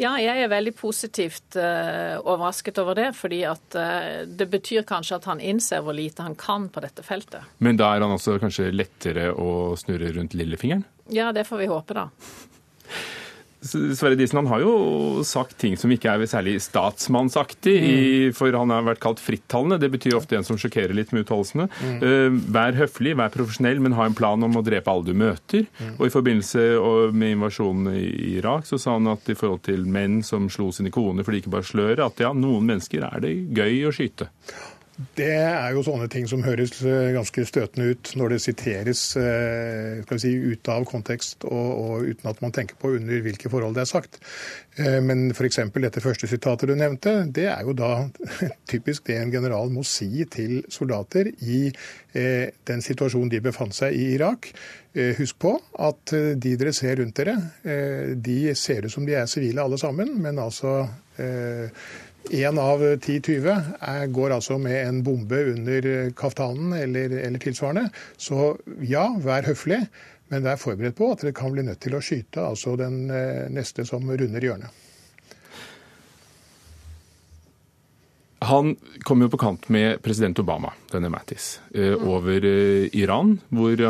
[0.00, 3.10] Ja, jeg er veldig positivt uh, overrasket over det.
[3.16, 7.04] fordi at uh, det betyr kanskje at han innser hvor lite han kan på dette
[7.04, 7.44] feltet.
[7.58, 10.86] Men da er han også kanskje lettere å snurre rundt lillefingeren?
[11.12, 12.08] Ja, det får vi håpe, da.
[13.60, 18.36] Sverre Disen han har jo sagt ting som ikke er særlig statsmannsaktig, mm.
[18.36, 19.76] for han har vært kalt frittalende.
[19.82, 21.68] Det betyr ofte en som sjokkerer litt med uttalelsene.
[21.84, 21.98] Mm.
[22.00, 25.68] Uh, vær høflig, vær profesjonell, men ha en plan om å drepe alle du møter.
[25.76, 25.92] Mm.
[25.98, 26.66] Og I forbindelse
[27.12, 30.92] med invasjonen i Irak så sa han at i forhold til menn som slo sine
[30.94, 34.30] koner for de ikke bare sløret, at ja, noen mennesker er det gøy å skyte.
[35.16, 40.00] Det er jo sånne ting som høres eh, ganske støtende ut når det siteres eh,
[40.02, 43.48] skal vi si, ut av kontekst og, og, uten at man tenker på under hvilke
[43.52, 44.18] forhold det er sagt.
[44.76, 45.62] Eh, men f.eks.
[45.72, 47.92] dette første sitatet du nevnte, det er jo da
[48.72, 51.70] typisk det en general må si til soldater i
[52.10, 54.48] den situasjonen de befant seg i Irak.
[55.20, 57.36] Husk på at de dere ser rundt dere,
[58.18, 60.72] de ser ut som de er sivile alle sammen, men altså
[62.28, 67.88] Én av 10-20 går altså med en bombe under kaftanen eller, eller, tilsvarende.
[68.20, 68.52] Så
[68.86, 69.80] ja, vær høflig,
[70.30, 73.48] men vær forberedt på at dere kan bli nødt til å skyte altså den eh,
[73.50, 74.86] neste som runder hjørnet.
[78.50, 78.72] Han
[79.04, 82.06] kom jo på kant med president Obama, denne Mattis, eh, mm.
[82.08, 83.82] over eh, Iran, hvor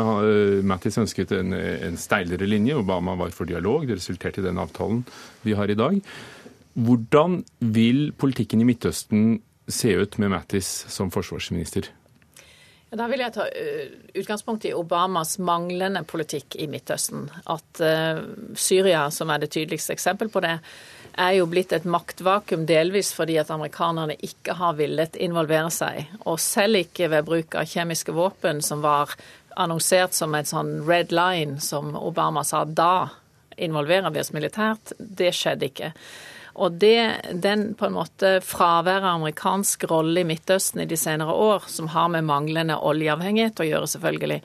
[0.65, 2.79] Mattis ønsket en, en steilere linje.
[2.79, 3.85] Obama var for dialog.
[3.87, 5.05] Det resulterte i den avtalen
[5.45, 6.01] vi har i dag.
[6.73, 11.89] Hvordan vil politikken i Midtøsten se ut med Mattis som forsvarsminister?
[12.91, 13.45] Da vil jeg ta
[14.19, 17.29] utgangspunkt i Obamas manglende politikk i Midtøsten.
[17.47, 17.79] At
[18.59, 20.57] Syria, som er det tydeligste eksempel på det,
[21.19, 26.11] er jo blitt et maktvakuum delvis fordi at amerikanerne ikke har villet involvere seg.
[26.25, 29.15] Og selv ikke ved bruk av kjemiske våpen, som var
[29.59, 33.09] annonsert som en sånn red line, som Obama sa da
[33.61, 34.93] involverer vi oss militært.
[34.99, 35.91] Det skjedde ikke.
[36.61, 41.33] Og det, den på en måte fraværet av amerikansk rolle i Midtøsten i de senere
[41.33, 44.41] år, som har med manglende oljeavhengighet å gjøre, selvfølgelig,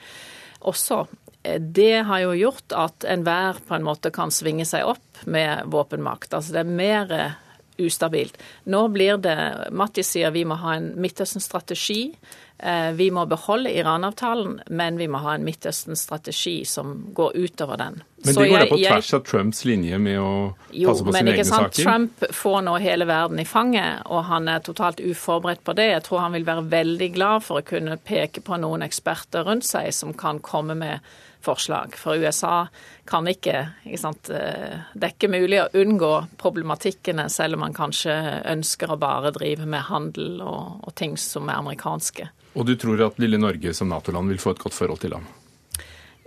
[0.67, 1.03] også,
[1.45, 5.69] eh, det har jo gjort at enhver på en måte kan svinge seg opp med
[5.73, 6.33] våpenmakt.
[6.33, 7.37] Altså det er mer
[7.77, 8.39] ustabilt.
[8.65, 9.37] Nå blir det
[9.77, 12.15] Mattis sier vi må ha en Midtøsten-strategi.
[12.59, 18.01] Eh, vi må beholde Iran-avtalen, men vi må ha en Midtøsten-strategi som går utover den.
[18.27, 20.33] Men det går da på tvers av Trumps linje med å
[20.71, 21.77] jo, passe på sine egne sant?
[21.77, 21.87] saker?
[21.87, 25.91] Trump får nå hele verden i fanget, og han er totalt uforberedt på det.
[25.93, 29.69] Jeg tror han vil være veldig glad for å kunne peke på noen eksperter rundt
[29.69, 31.07] seg som kan komme med
[31.47, 31.95] forslag.
[31.95, 32.67] For USA
[33.07, 34.31] kan ikke, ikke sant?
[34.35, 36.13] Eh, det er ikke mulig å unngå
[36.43, 38.17] problematikkene, selv om man kanskje
[38.57, 42.31] ønsker å bare drive med handel og, og ting som er amerikanske.
[42.57, 45.29] Og du tror at lille Norge som Nato-land vil få et godt forhold til ham?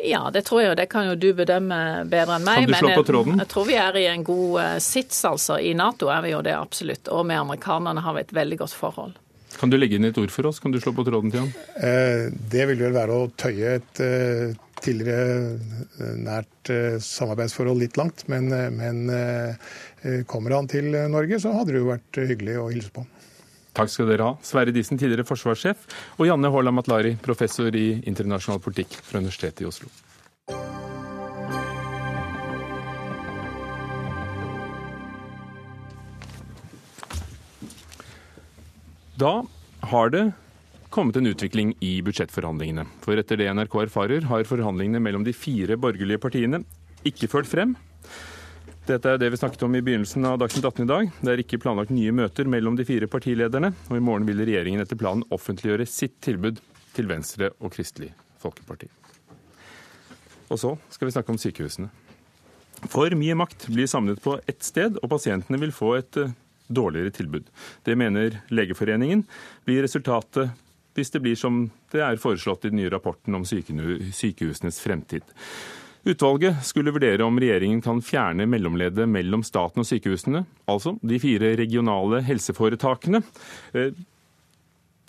[0.03, 2.61] Ja, det tror jeg, og det kan jo du bedømme bedre enn meg.
[2.63, 3.33] Kan du slå på tråden?
[3.35, 5.57] Jeg, jeg tror vi er i en god uh, sits, altså.
[5.59, 7.11] I Nato er vi jo det absolutt.
[7.11, 9.17] Og med amerikanerne har vi et veldig godt forhold.
[9.59, 10.61] Kan du legge inn et ord for oss?
[10.63, 11.51] Kan du slå på tråden til ham?
[11.75, 16.71] Eh, det vil vel være å tøye et eh, tidligere nært
[17.03, 18.23] samarbeidsforhold litt langt.
[18.31, 23.03] Men, men kommer han til Norge, så hadde det jo vært hyggelig å hilse på.
[23.77, 24.35] Takk skal dere ha.
[24.43, 25.85] Sverre Disen, tidligere forsvarssjef,
[26.17, 29.91] og Janne Haaland Matlari, professor i internasjonal politikk fra Universitetet i Oslo.
[39.19, 39.33] Da
[39.91, 40.29] har det
[40.89, 42.85] kommet en utvikling i budsjettforhandlingene.
[43.03, 46.63] For etter det NRK erfarer, har forhandlingene mellom de fire borgerlige partiene
[47.07, 47.75] ikke ført frem.
[48.89, 51.09] Dette er det vi snakket om i begynnelsen av Dagsnytt 18 i dag.
[51.21, 54.81] Det er ikke planlagt nye møter mellom de fire partilederne, og i morgen vil regjeringen
[54.81, 56.57] etter planen offentliggjøre sitt tilbud
[56.95, 58.09] til Venstre og Kristelig
[58.41, 58.89] Folkeparti.
[60.49, 61.91] Og så skal vi snakke om sykehusene.
[62.89, 66.33] For mye makt blir samlet på ett sted, og pasientene vil få et eh,
[66.65, 67.45] dårligere tilbud.
[67.85, 69.21] Det mener Legeforeningen
[69.69, 70.55] blir resultatet
[70.97, 75.21] hvis det blir som det er foreslått i den nye rapporten om sykehusenes fremtid.
[76.07, 81.51] Utvalget skulle vurdere om regjeringen kan fjerne mellomleddet mellom staten og sykehusene, altså de fire
[81.59, 83.19] regionale helseforetakene.
[83.73, 83.91] Eh,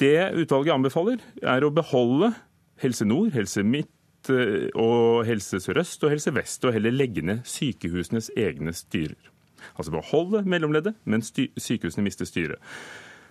[0.03, 2.33] det utvalget anbefaler, er å beholde
[2.83, 7.45] Helse Nord, Helse Midt eh, og Helse Sør-Øst og Helse Vest, og heller legge ned
[7.47, 9.31] sykehusenes egne styrer.
[9.77, 12.59] Altså beholde mellomleddet, men sykehusene mister styret.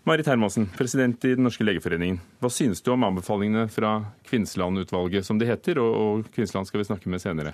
[0.03, 2.21] Marit Hermansen, president i Den norske legeforeningen.
[2.39, 3.97] Hva synes du om anbefalingene fra
[4.29, 7.53] Kvinnsland-utvalget, som det heter, og Kvinnsland skal vi snakke med senere?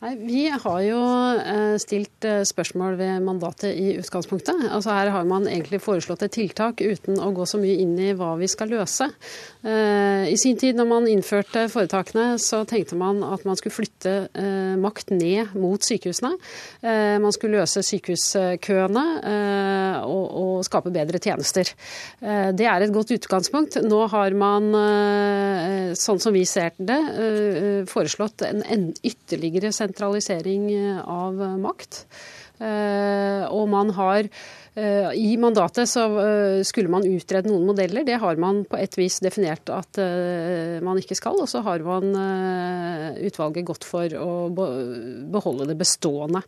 [0.00, 0.98] Nei, Vi har jo
[1.36, 4.62] eh, stilt eh, spørsmål ved mandatet i utgangspunktet.
[4.72, 8.14] Altså Her har man egentlig foreslått et tiltak uten å gå så mye inn i
[8.16, 9.10] hva vi skal løse.
[9.60, 14.14] Eh, I sin tid når man innførte foretakene, så tenkte man at man skulle flytte
[14.80, 16.30] makt ned mot sykehusene.
[17.20, 19.04] Man skulle løse sykehuskøene
[20.08, 21.68] og skape bedre tjenester.
[22.20, 23.78] Det er et godt utgangspunkt.
[23.84, 24.70] Nå har man,
[25.98, 26.98] sånn som vi ser det,
[27.90, 32.04] foreslått en ytterligere sentralisering sentralisering eh, av eh, makt.
[32.60, 34.28] Eh, og man har
[34.78, 38.04] I mandatet så eh, skulle man utrede noen modeller.
[38.06, 41.40] Det har man på et vis definert at eh, man ikke skal.
[41.42, 42.14] Og så har man
[43.20, 46.42] utvalget gått for å beholde det bestående.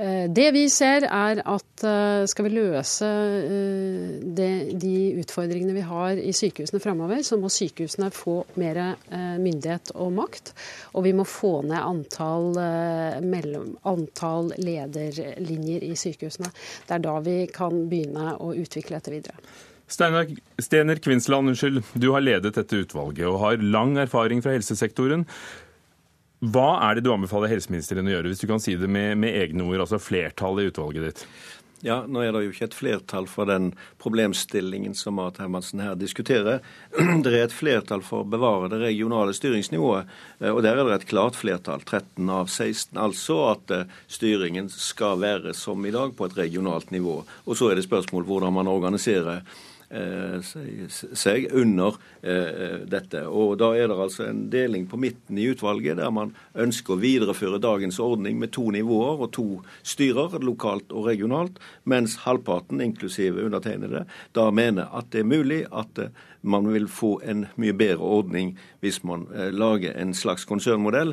[0.00, 1.84] Det vi ser er at
[2.30, 3.08] skal vi løse
[4.30, 8.80] de utfordringene vi har i sykehusene framover, så må sykehusene få mer
[9.40, 10.54] myndighet og makt.
[10.96, 12.56] Og vi må få ned antall,
[13.92, 16.52] antall lederlinjer i sykehusene.
[16.88, 19.38] Det er da vi kan begynne å utvikle dette videre.
[19.90, 20.28] Steiner,
[20.62, 21.82] Stener Kvinsland, unnskyld.
[21.98, 25.26] Du har ledet dette utvalget og har lang erfaring fra helsesektoren.
[26.40, 29.34] Hva er det du anbefaler helseministeren å gjøre, hvis du kan si det med, med
[29.42, 31.24] egne ord, altså flertallet i utvalget ditt?
[31.82, 33.70] Ja, Nå er det jo ikke et flertall for den
[34.02, 36.60] problemstillingen som Marit Hermansen her diskuterer.
[37.24, 40.10] Det er et flertall for å bevare det regionale styringsnivået,
[40.42, 43.00] eh, og der er det et klart flertall, 13 av 16.
[43.00, 47.22] Altså at eh, styringen skal være som i dag, på et regionalt nivå.
[47.48, 49.40] Og så er det spørsmål hvordan man organiserer
[49.90, 53.24] seg under eh, dette.
[53.26, 57.00] Og Da er det altså en deling på midten i utvalget, der man ønsker å
[57.00, 59.48] videreføre dagens ordning med to nivåer og to
[59.82, 65.98] styrer, lokalt og regionalt, mens halvparten, inklusive undertegnede, da mener at det er mulig at
[65.98, 71.10] eh, man vil få en mye bedre ordning hvis man lager en slags konsernmodell,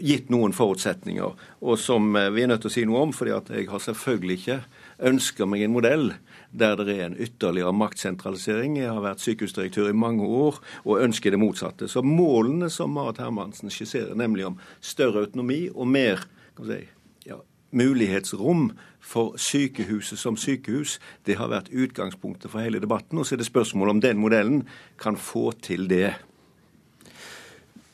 [0.00, 1.34] gitt noen forutsetninger.
[1.60, 4.38] Og som vi er nødt til å si noe om, fordi at jeg har selvfølgelig
[4.38, 4.56] ikke
[4.98, 6.10] ønsker meg en modell
[6.50, 8.78] der det er en ytterligere maktsentralisering.
[8.80, 11.88] Jeg har vært sykehusdirektør i mange år og ønsker det motsatte.
[11.88, 16.24] Så målene som Marit Hermansen skisserer, nemlig om større autonomi og mer
[16.58, 16.80] si,
[17.28, 17.38] ja,
[17.70, 18.70] mulighetsrom
[19.08, 23.20] for sykehuset som sykehus, det har vært utgangspunktet for hele debatten.
[23.20, 24.64] Og så er det spørsmål om den modellen
[25.00, 26.16] kan få til det.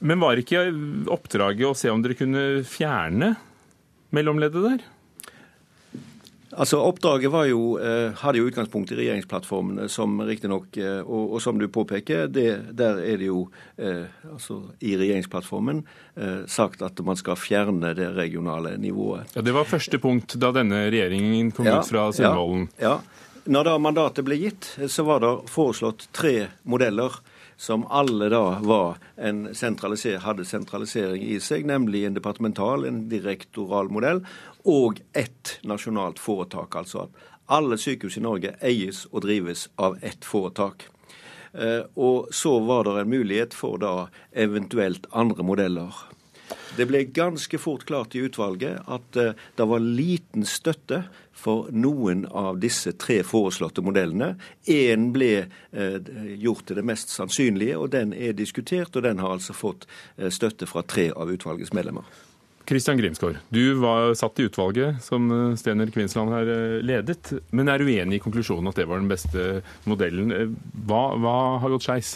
[0.04, 0.66] Men var ikke
[1.12, 3.34] oppdraget å se om dere kunne fjerne
[4.14, 4.82] mellomleddet der?
[6.56, 11.42] Altså, Oppdraget var jo, eh, hadde jo utgangspunkt i regjeringsplattformen, som riktignok, eh, og, og
[11.42, 15.82] som du påpeker, det, der er det jo eh, altså, i regjeringsplattformen
[16.16, 19.34] eh, sagt at man skal fjerne det regionale nivået.
[19.34, 22.68] Ja, Det var første punkt da denne regjeringen kom ja, ut fra Sundvolden.
[22.78, 23.24] Ja, ja.
[23.44, 27.18] Når da mandatet ble gitt, så var det foreslått tre modeller
[27.56, 33.90] som alle da var en sentraliser hadde sentralisering i seg, nemlig en departemental, en direktoral
[33.92, 34.24] modell,
[34.64, 36.76] og ett nasjonalt foretak.
[36.76, 40.88] Altså at alle sykehus i Norge eies og drives av ett foretak.
[41.52, 45.92] Eh, og så var det en mulighet for da eventuelt andre modeller.
[46.76, 51.04] Det ble ganske fort klart i utvalget at eh, det var liten støtte
[51.44, 54.34] for noen av disse tre foreslåtte modellene.
[54.70, 56.10] Én ble eh,
[56.42, 58.94] gjort til det mest sannsynlige, og den er diskutert.
[58.96, 62.06] Og den har altså fått eh, støtte fra tre av utvalgets medlemmer.
[62.64, 65.28] Kristian Grimsgaard, du var satt i utvalget som
[65.60, 66.48] Stener Kvinsland har
[66.80, 70.54] ledet, men er uenig i konklusjonen at det var den beste modellen.
[70.88, 72.14] Hva, hva har gått skeis?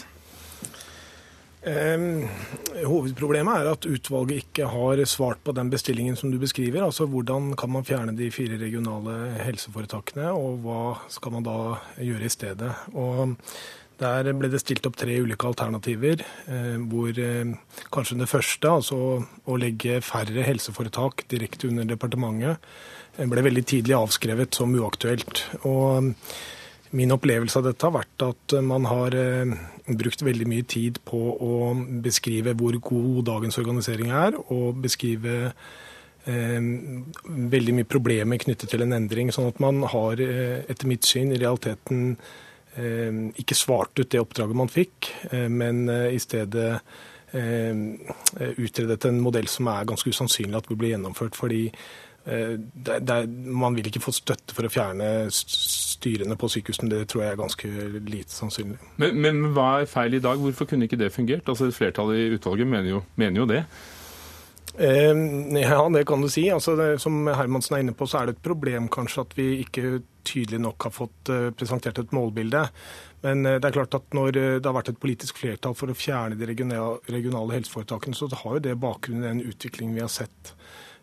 [1.59, 6.85] Hovedproblemet er at utvalget ikke har svart på den bestillingen som du beskriver.
[6.85, 11.57] Altså hvordan kan man fjerne de fire regionale helseforetakene, og hva skal man da
[11.99, 12.71] gjøre i stedet.
[12.95, 13.35] Og
[13.99, 17.51] der ble det stilt opp tre ulike alternativer, eh, hvor eh,
[17.91, 22.63] kanskje det første, altså å legge færre helseforetak direkte under departementet,
[23.17, 25.43] eh, ble veldig tidlig avskrevet som uaktuelt.
[25.67, 26.13] Og
[26.91, 29.51] Min opplevelse av dette har vært at man har eh,
[29.99, 31.71] brukt veldig mye tid på å
[32.03, 35.35] beskrive hvor god dagens organisering er, og beskrive
[36.25, 36.59] eh,
[37.53, 39.29] veldig mye problemer knyttet til en endring.
[39.35, 42.17] Sånn at man har, eh, etter mitt syn, i realiteten
[42.73, 46.79] eh, ikke svart ut det oppdraget man fikk, eh, men eh, i stedet
[47.29, 51.35] utredet en modell som er ganske usannsynlig at vil bli gjennomført.
[51.37, 51.67] fordi
[52.29, 57.25] det, det, man vil ikke få støtte for å fjerne styrene på sykehusene, det tror
[57.25, 57.69] jeg er ganske
[58.07, 58.79] lite sannsynlig.
[59.01, 60.39] Men, men, hva er feil i dag?
[60.41, 61.49] Hvorfor kunne ikke det fungert?
[61.49, 63.63] Altså Flertallet i utvalget mener jo, mener jo det.
[64.79, 65.23] Eh,
[65.59, 66.45] ja, det kan du si.
[66.53, 69.49] Altså, det, som Hermansen er inne på, så er det et problem kanskje at vi
[69.65, 72.61] ikke tydelig nok har fått uh, presentert et målbilde.
[73.23, 76.37] Men det er klart at når det har vært et politisk flertall for å fjerne
[76.39, 80.53] de regionale helseforetakene, så har jo det bakgrunn i den utviklingen vi har sett.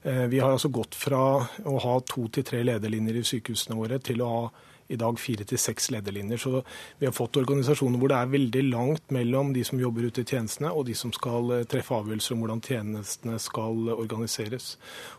[0.07, 1.19] Vi har altså gått fra
[1.67, 4.43] å ha to til tre lederlinjer i sykehusene våre til å ha
[4.89, 6.41] i dag fire til seks lederlinjer.
[6.41, 6.63] Så
[6.99, 10.29] vi har fått organisasjoner hvor det er veldig langt mellom de som jobber ute i
[10.29, 14.75] tjenestene og de som skal eh, treffe avgjørelser om hvordan tjenestene skal organiseres.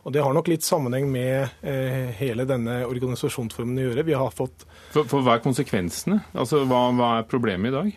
[0.05, 4.07] Og Det har nok litt sammenheng med eh, hele denne organisasjonsformen å gjøre.
[4.07, 4.67] Vi har fått...
[4.95, 6.21] For, for hva er konsekvensene?
[6.37, 7.95] Altså, hva, hva er problemet i dag?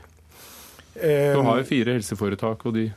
[1.00, 2.88] Du har jo fire helseforetak, og de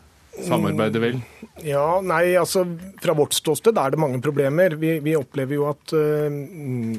[0.41, 1.19] samarbeider vel?
[1.62, 2.63] Ja, nei, altså
[3.02, 4.74] Fra vårt ståsted er det mange problemer.
[4.82, 6.38] Vi, vi opplever jo at uh,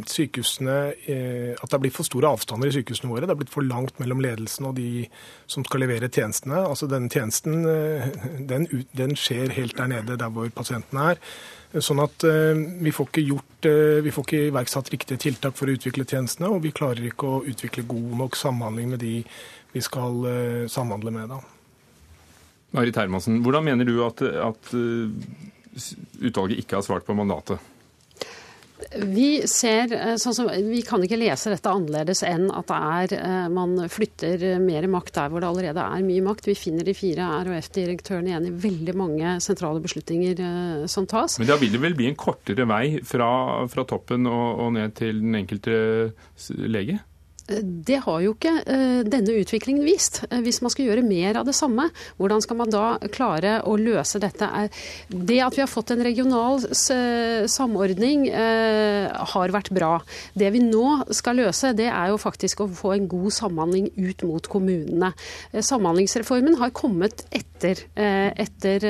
[0.09, 3.27] sykehusene uh, At det er blitt for store avstander i sykehusene våre.
[3.27, 5.09] Det er blitt for langt mellom ledelsen og de
[5.51, 6.62] som skal levere tjenestene.
[6.62, 8.07] Altså Denne tjenesten uh,
[8.53, 11.23] den, den, skjer helt der nede, der hvor pasientene er.
[11.83, 13.66] Sånn at vi får ikke gjort,
[14.07, 17.40] vi får ikke iverksatt riktige tiltak for å utvikle tjenestene, og vi klarer ikke å
[17.51, 19.16] utvikle god nok samhandling med de
[19.75, 20.23] vi skal
[20.70, 21.35] samhandle med.
[21.35, 21.40] da.
[22.75, 25.13] Marit Hermansen, hvordan mener du at, at uh,
[26.25, 27.63] utvalget ikke har svart på mandatet?
[28.95, 33.47] Vi, ser, eh, sånn som, vi kan ikke lese dette annerledes enn at er, eh,
[33.51, 36.49] man flytter mer makt der hvor det allerede er mye makt.
[36.51, 40.43] Vi finner de fire RHF-direktørene igjen i veldig mange sentrale beslutninger
[40.91, 41.39] som tas.
[41.41, 43.31] Men da vil det vel bli en kortere vei fra,
[43.73, 45.81] fra toppen og, og ned til den enkelte
[46.67, 47.01] lege?
[47.44, 50.22] Det har jo ikke uh, denne utviklingen vist.
[50.30, 53.74] Uh, hvis man skal gjøre mer av det samme, hvordan skal man da klare å
[53.76, 54.48] løse dette?
[55.12, 59.98] Det at vi har fått en regional samordning uh, har vært bra.
[60.33, 64.24] Det vi nå skal løse, det er jo faktisk å få en god samhandling ut
[64.24, 65.12] mot kommunene.
[65.52, 68.85] Samhandlingsreformen har kommet etter, etter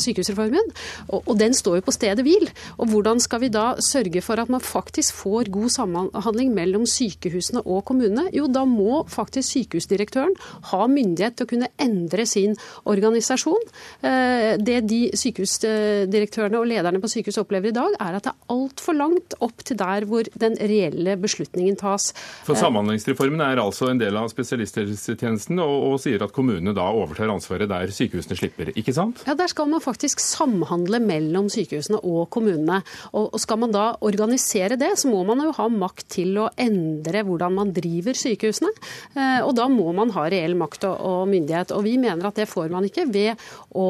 [0.00, 0.70] sykehusreformen,
[1.14, 2.46] og den står jo på stedet hvil.
[2.78, 6.84] Og hvordan skal vi da sørge for at man faktisk får god samhandling samhandling mellom
[6.86, 10.34] sykehusene og kommunene, jo da må faktisk sykehusdirektøren
[10.70, 13.60] ha myndighet til å kunne endre sin organisasjon.
[14.02, 18.54] Eh, det de sykehusdirektørene og lederne på sykehus opplever i dag, er at det er
[18.54, 22.12] altfor langt opp til der hvor den reelle beslutningen tas.
[22.44, 27.32] For Samhandlingsreformen er altså en del av spesialisthelsetjenesten og, og sier at kommunene da overtar
[27.32, 29.24] ansvaret der sykehusene slipper, ikke sant?
[29.26, 32.82] Ja, Der skal man faktisk samhandle mellom sykehusene og kommunene.
[33.14, 36.50] Og skal man da organisere det, så må man jo ha makt til til å
[36.60, 38.72] endre hvordan man driver sykehusene.
[39.14, 41.74] Eh, og da må man ha reell makt og myndighet.
[41.76, 43.40] Og vi mener at det får man ikke ved
[43.74, 43.88] å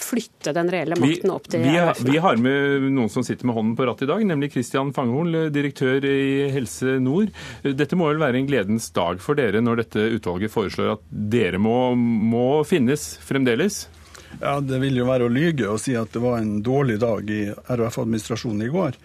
[0.00, 3.56] flytte den reelle makten opp til vi, vi, vi har med noen som sitter med
[3.56, 7.32] hånden på rattet i dag, nemlig Kristian Fanghol, direktør i Helse Nord.
[7.62, 11.60] Dette må vel være en gledens dag for dere når dette utvalget foreslår at dere
[11.62, 13.84] må, må finnes fremdeles?
[14.38, 17.26] Ja, Det vil jo være å lyge å si at det var en dårlig dag
[17.30, 18.98] i RHF-administrasjonen i går.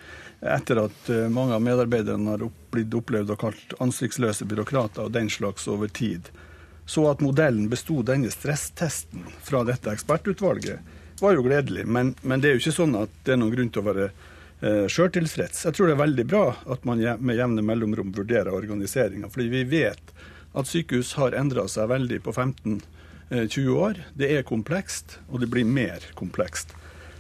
[0.45, 5.31] Etter at eh, mange av medarbeiderne har blitt opplevd og kalt ansiktsløse byråkrater og den
[5.33, 6.29] slags over tid.
[6.85, 11.85] Så at modellen besto denne stresstesten fra dette ekspertutvalget, var jo gledelig.
[11.87, 14.07] Men, men, det er jo ikke sånn at det er noen grunn til å være
[14.09, 15.65] eh, sjøltilfreds.
[15.65, 19.31] Jeg tror det er veldig bra at man med jevne mellomrom vurderer organiseringa.
[19.33, 20.13] Fordi vi vet
[20.55, 22.81] at sykehus har endra seg veldig på 15
[23.29, 24.01] 20 eh, år.
[24.13, 26.75] Det er komplekst, og det blir mer komplekst.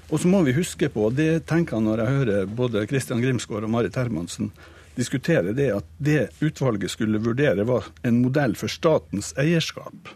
[0.09, 3.23] Og så må vi huske på, og det tenker jeg når jeg hører både Kristian
[3.23, 4.51] Grimsgaard og Marit Hermansen
[4.95, 10.11] diskutere det, at det utvalget skulle vurdere, var en modell for statens eierskap.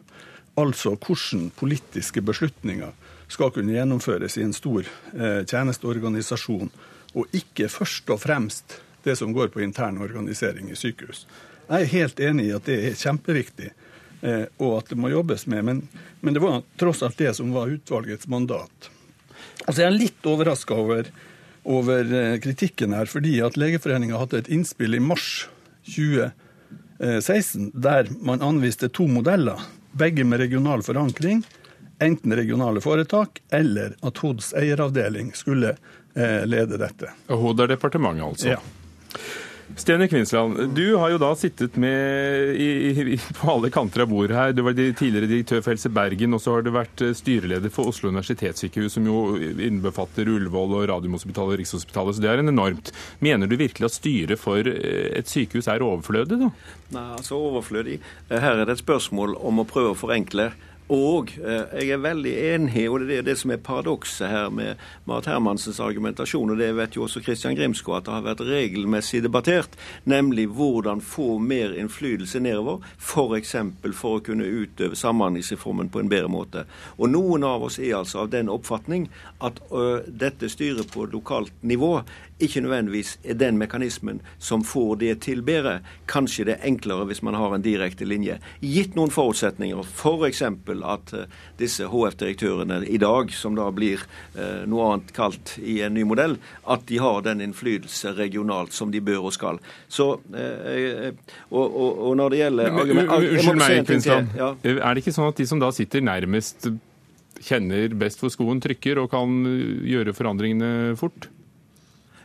[0.59, 2.93] Altså hvordan politiske beslutninger
[3.29, 6.71] skal kunne gjennomføres i en stor eh, tjenesteorganisasjon,
[7.17, 11.25] og ikke først og fremst det som går på intern organisering i sykehus.
[11.69, 13.73] Jeg er helt enig i at det er kjempeviktig.
[14.21, 15.65] Eh, og at det må jobbes med.
[15.65, 15.81] Men,
[16.19, 18.89] men, det var tross alt det som var utvalgets mandat.
[19.65, 21.09] Altså Jeg er litt overraska over,
[21.63, 25.47] over, eh, kritikken her, fordi at Legeforeninga hadde et innspill i mars
[25.89, 29.59] 2016 der man anviste to modeller,
[29.91, 31.43] begge med regional forankring.
[31.99, 35.73] Enten regionale foretak eller at HODs eieravdeling skulle
[36.15, 37.11] eh, lede dette.
[37.27, 38.47] Og HOD er departementet, altså?
[38.55, 38.59] Ja.
[39.75, 44.37] Stene Kvinsland, du har jo da sittet med i, i, på alle kanter av bordet
[44.37, 44.53] her.
[44.53, 47.91] Du var tidligere direktør for Helse Bergen, og så har du vært eh, styreleder for
[47.91, 52.91] Oslo universitetssykehus, som jo innbefatter Ullevål og Radiumhospitalet og Rikshospitalet, så det er en enormt.
[53.23, 56.49] Mener du virkelig at styret for eh, et sykehus er overflødig, da?
[56.95, 57.99] Nei, altså overflødig.
[58.33, 60.49] Her er det et spørsmål om å prøve å forenkle.
[60.89, 64.79] Og eh, jeg er veldig enig, og det er det som er paradokset her med
[65.05, 69.21] Marit Hermansens argumentasjon, og det vet jo også Kristian Grimskog at det har vært regelmessig
[69.21, 69.77] debattert,
[70.09, 73.53] nemlig hvordan få mer innflytelse nedover, f.eks.
[73.53, 76.65] For, for å kunne utøve Samhandlingsreformen på en bedre måte.
[76.97, 79.05] Og noen av oss er altså av den oppfatning
[79.45, 81.99] at ø, dette styret på lokalt nivå
[82.39, 85.79] ikke nødvendigvis er den mekanismen som får det til bedre.
[86.07, 88.37] Kanskje det er enklere hvis man har en direkte linje.
[88.63, 90.43] Gitt noen forutsetninger, f.eks.
[90.65, 91.25] For at uh,
[91.59, 94.03] disse HF-direktørene i dag, som da blir
[94.37, 98.93] uh, noe annet kalt i en ny modell, at de har den innflytelse regionalt som
[98.93, 99.59] de bør og skal.
[99.91, 101.09] Så, uh,
[101.49, 104.37] og, og, og, når det gjelder Unnskyld meg, Kvinsland.
[104.39, 104.53] Ja.
[104.63, 106.69] Er det ikke sånn at de som da sitter nærmest
[107.43, 109.43] kjenner best hvor skoen trykker og kan
[109.87, 111.29] gjøre forandringene fort?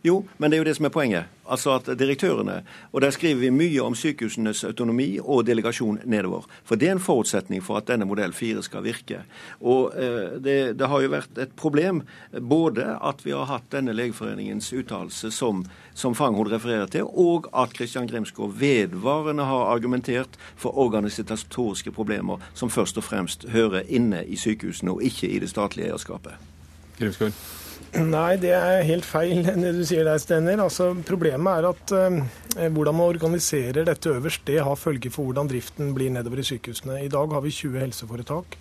[0.05, 1.30] Jo, men det er jo det som er poenget.
[1.48, 6.44] Altså at direktørene Og der skriver vi mye om sykehusenes autonomi og delegasjon nedover.
[6.64, 9.22] For det er en forutsetning for at denne modell 4 skal virke.
[9.61, 12.02] Og eh, det, det, har jo vært et problem
[12.36, 17.72] både at vi har hatt denne Legeforeningens uttalelse som, som Fanghol refererer til, og at
[17.72, 24.36] Kristian Grimsgaard vedvarende har argumentert for organisatoriske problemer som først og fremst hører inne i
[24.36, 26.53] sykehusene og ikke i det statlige eierskapet.
[26.99, 27.36] Grimsgaard.
[27.95, 30.62] Nei, det er helt feil det du sier der, Stenner.
[30.64, 35.51] Altså, problemet er at eh, hvordan man organiserer dette øverst, det har følge for hvordan
[35.51, 37.05] driften blir nedover i sykehusene.
[37.05, 38.59] I dag har vi 20 helseforetak.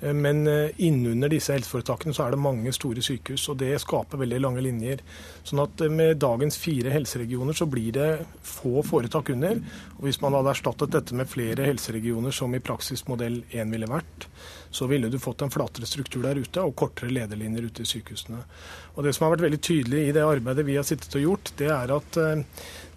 [0.00, 4.20] Eh, men eh, innunder disse helseforetakene så er det mange store sykehus, og det skaper
[4.20, 5.02] veldig lange linjer.
[5.46, 8.10] Sånn at eh, med dagens fire helseregioner så blir det
[8.44, 9.60] få foretak under.
[9.96, 13.90] Og hvis man hadde erstattet dette med flere helseregioner som i praksis modell 1 ville
[13.90, 14.28] vært,
[14.76, 18.42] så ville du fått en flatere struktur der ute og kortere lederlinjer ute i sykehusene.
[18.96, 21.52] Og Det som har vært veldig tydelig i det arbeidet vi har sittet og gjort,
[21.56, 22.18] det er at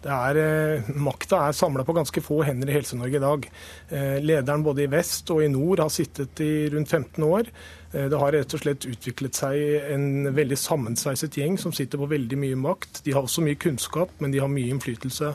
[0.07, 3.49] er, eh, makta er samla på ganske få hender i Helse-Norge i dag.
[3.89, 7.51] Eh, lederen både i vest og i nord har sittet i rundt 15 år.
[7.93, 9.57] Eh, det har rett og slett utviklet seg
[9.95, 13.03] en veldig sammensveiset gjeng som sitter på veldig mye makt.
[13.05, 15.33] De har også mye kunnskap, men de har mye innflytelse.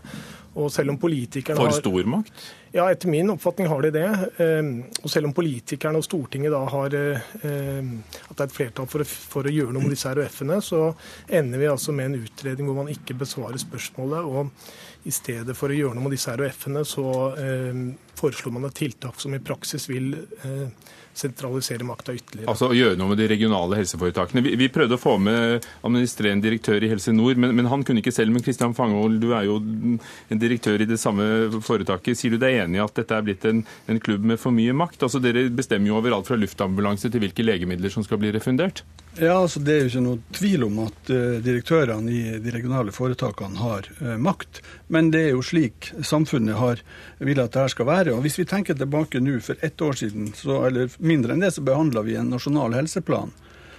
[0.54, 2.44] Og selv om politikerne For stor makt?
[2.74, 4.06] Ja, etter min oppfatning har de det.
[4.42, 4.70] Ehm,
[5.02, 7.90] og selv om politikerne og Stortinget da har ehm,
[8.28, 10.88] at det er et flertall for å, for å gjøre noe med disse RUF-ene, så
[11.26, 14.26] ender vi altså med en utredning hvor man ikke besvarer spørsmålet.
[14.26, 17.80] Og i stedet for å gjøre noe med disse RUF-ene, så eh,
[18.18, 22.48] foreslår man et tiltak som i praksis vil eh, sentralisere makta ytterligere.
[22.50, 24.42] Altså å gjøre noe med de regionale helseforetakene.
[24.44, 28.02] Vi, vi prøvde å få med administrerende direktør i Helse Nord, men, men, han kunne
[28.02, 28.34] ikke selv.
[28.34, 31.26] Men Kristian Fangevold, du er jo en direktør i det samme
[31.64, 32.18] foretaket.
[32.18, 34.74] Sier du deg enig i at dette er blitt en, en klubb med for mye
[34.76, 35.06] makt?
[35.06, 38.84] Altså Dere bestemmer jo over alt fra luftambulanse til hvilke legemidler som skal bli refundert?
[39.16, 42.90] Ja, altså Det er jo ikke noe tvil om at uh, direktørene i de regionale
[42.94, 44.58] foretakene har uh, makt.
[44.90, 46.82] Men det er jo slik samfunnet har
[47.20, 48.16] vil at dette skal være.
[48.16, 51.52] Og Hvis vi tenker tilbake nå, for ett år siden, så, eller mindre enn det,
[51.54, 53.30] så behandla vi en nasjonal helseplan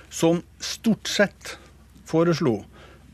[0.09, 1.57] som stort sett
[2.07, 2.61] foreslo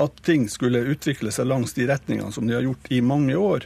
[0.01, 3.65] at ting skulle utvikle seg langs de retningene som de har gjort i mange år.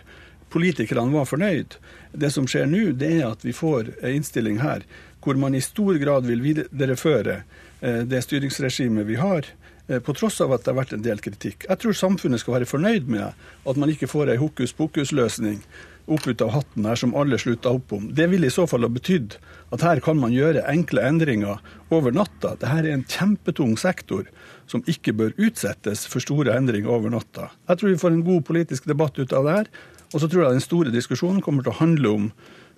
[0.53, 1.75] Politikerne var fornøyd.
[2.15, 4.87] Det som skjer nå, det er at vi får en innstilling her
[5.25, 9.47] hvor man i stor grad vil videreføre eh, det styringsregimet vi har,
[9.87, 11.67] eh, på tross av at det har vært en del kritikk.
[11.69, 13.33] Jeg tror samfunnet skal være fornøyd med
[13.65, 15.61] at man ikke får ei hokus pokus-løsning
[16.05, 18.09] opp ut av hatten her som alle slutta opp om.
[18.13, 19.37] Det ville i så fall ha betydd
[19.73, 21.61] at her kan man gjøre enkle endringer
[21.93, 22.53] over natta.
[22.53, 24.27] Dette er en kjempetung sektor
[24.69, 27.49] som ikke bør utsettes for store endringer over natta.
[27.69, 29.71] Jeg tror vi får en god politisk debatt ut av det her.
[30.13, 32.29] Og så tror jeg den store diskusjonen kommer til å handle om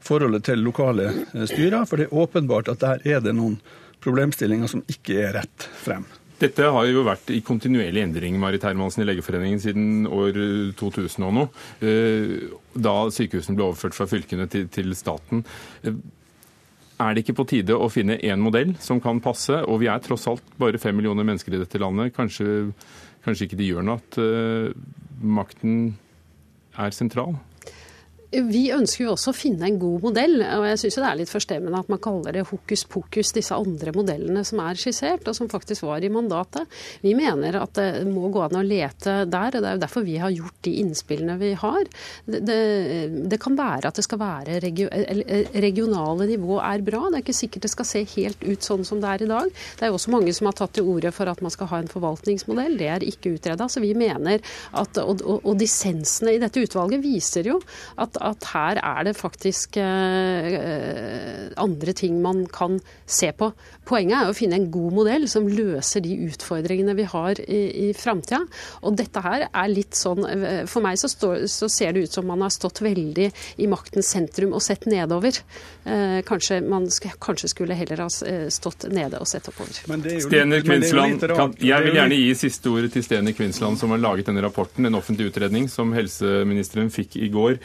[0.04, 1.84] forholdet til lokale eh, styrer.
[1.86, 3.60] For det er åpenbart at der er det noen
[4.04, 6.06] problemstillinger som ikke er rett frem.
[6.38, 10.38] Dette har jo vært i kontinuerlig endring Marit Hermansen, i Legeforeningen siden år
[10.78, 11.48] 2000 og noe,
[11.82, 15.44] eh, da sykehusene ble overført fra fylkene til, staten.
[15.82, 15.98] Eh,
[17.02, 19.64] er det ikke på tide å finne én modell som kan passe?
[19.66, 22.14] Og vi er tross alt bare fem millioner mennesker i dette landet.
[22.14, 22.72] Kanskje,
[23.26, 24.18] kanskje ikke det gjør noe at
[25.22, 25.94] makten
[26.78, 27.38] er sentral?
[28.28, 31.32] Vi ønsker jo også å finne en god modell, og jeg syns det er litt
[31.32, 35.48] forstemmende at man kaller det hokus pokus, disse andre modellene som er skissert, og som
[35.48, 36.68] faktisk var i mandatet.
[37.06, 40.04] Vi mener at det må gå an å lete der, og det er jo derfor
[40.04, 41.88] vi har gjort de innspillene vi har.
[42.28, 42.58] Det, det,
[43.32, 44.90] det kan være at det skal være regio,
[45.56, 49.00] regionale nivå er bra, det er ikke sikkert det skal se helt ut sånn som
[49.04, 49.56] det er i dag.
[49.80, 51.80] Det er jo også mange som har tatt til orde for at man skal ha
[51.80, 53.72] en forvaltningsmodell, det er ikke utreda.
[53.72, 54.44] Så vi mener
[54.76, 57.62] at, og, og, og dissensene i dette utvalget viser jo
[57.96, 63.52] at at her er det faktisk eh, andre ting man kan se på.
[63.88, 67.94] Poenget er å finne en god modell som løser de utfordringene vi har i, i
[67.98, 68.42] framtida.
[68.84, 72.18] Og dette her er litt sånn eh, For meg så, stå, så, ser det ut
[72.18, 73.30] som man har stått veldig
[73.64, 75.40] i maktens sentrum og sett nedover.
[75.86, 76.90] Eh, kanskje man
[77.24, 79.78] kanskje skulle heller ha eh, stått nede og sett oppover.
[80.28, 84.28] Stener Kvinsland, kan, jeg vil gjerne gi siste ordet til Stener Kvinsland, som har laget
[84.30, 87.58] denne rapporten, en offentlig utredning som helseministeren fikk i går.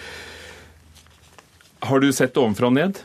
[1.83, 2.99] Har du sett ovenfra og ned?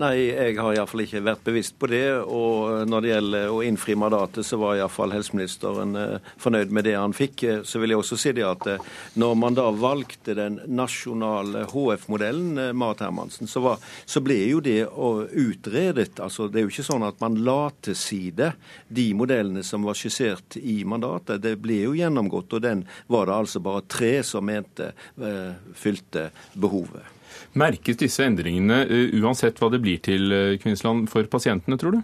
[0.00, 2.06] Nei, jeg har iallfall ikke vært bevisst på det.
[2.24, 6.96] Og når det gjelder å innfri mandatet, så var iallfall helseministeren eh, fornøyd med det
[6.96, 7.44] han fikk.
[7.68, 8.88] Så vil jeg også si det at eh,
[9.20, 14.64] når man da valgte den nasjonale HF-modellen, eh, Marit Hermansen, så, var, så, ble jo
[14.64, 16.18] det utredet.
[16.18, 18.54] Altså, det er jo ikke sånn at man la til side
[18.90, 21.44] de modellene som var skissert i mandatet.
[21.46, 24.90] Det ble jo gjennomgått, og den var det altså bare tre som mente
[25.78, 27.21] fylte behovet.
[27.52, 30.32] Merkes disse endringene, eh, uansett hva det blir til,
[30.62, 32.02] Kvinnsland for pasientene, tror du?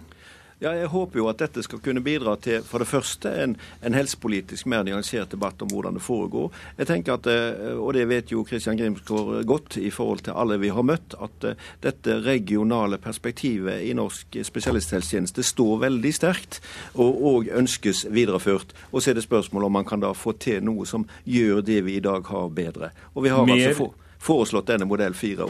[0.59, 3.95] Ja, Jeg håper jo at dette skal kunne bidra til for det første en, en
[3.95, 6.51] helsepolitisk mer nyansert debatt om hvordan det foregår.
[6.77, 10.59] Jeg tenker at, eh, og det vet jo Kristian Grimsgaard godt i forhold til alle
[10.59, 11.47] vi har møtt, at
[11.81, 16.59] dette regionale perspektivet i norsk spesialisthelsetjeneste står veldig sterkt
[16.93, 18.75] og, og ønskes videreført.
[18.91, 21.81] Og så er det spørsmål om man kan da få til noe som gjør det
[21.87, 22.91] vi i dag har bedre.
[23.15, 23.55] Og vi har Mer...
[23.55, 25.47] altså få foreslått denne modell 4.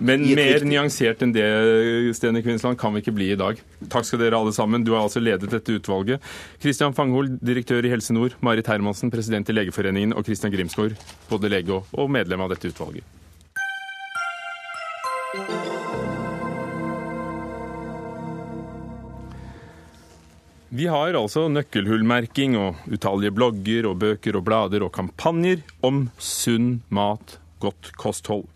[0.00, 0.68] Men mer riktig...
[0.70, 1.46] nyansert enn det
[2.16, 3.58] Stene Kvinnsland, kan vi ikke bli i dag.
[3.92, 4.86] Takk skal dere alle sammen.
[4.86, 6.22] Du har altså ledet dette utvalget.
[6.62, 8.38] Kristian Fanghold, direktør i Helse Nord.
[8.40, 10.14] Marit Hermansen, president i Legeforeningen.
[10.14, 10.94] Og Kristian Grimsgaard,
[11.30, 13.04] både lege og medlem av dette utvalget.
[20.72, 26.78] Vi har altså nøkkelhullmerking og utallige blogger og bøker og blader og kampanjer om sunn
[26.88, 28.48] mat godt kosthold.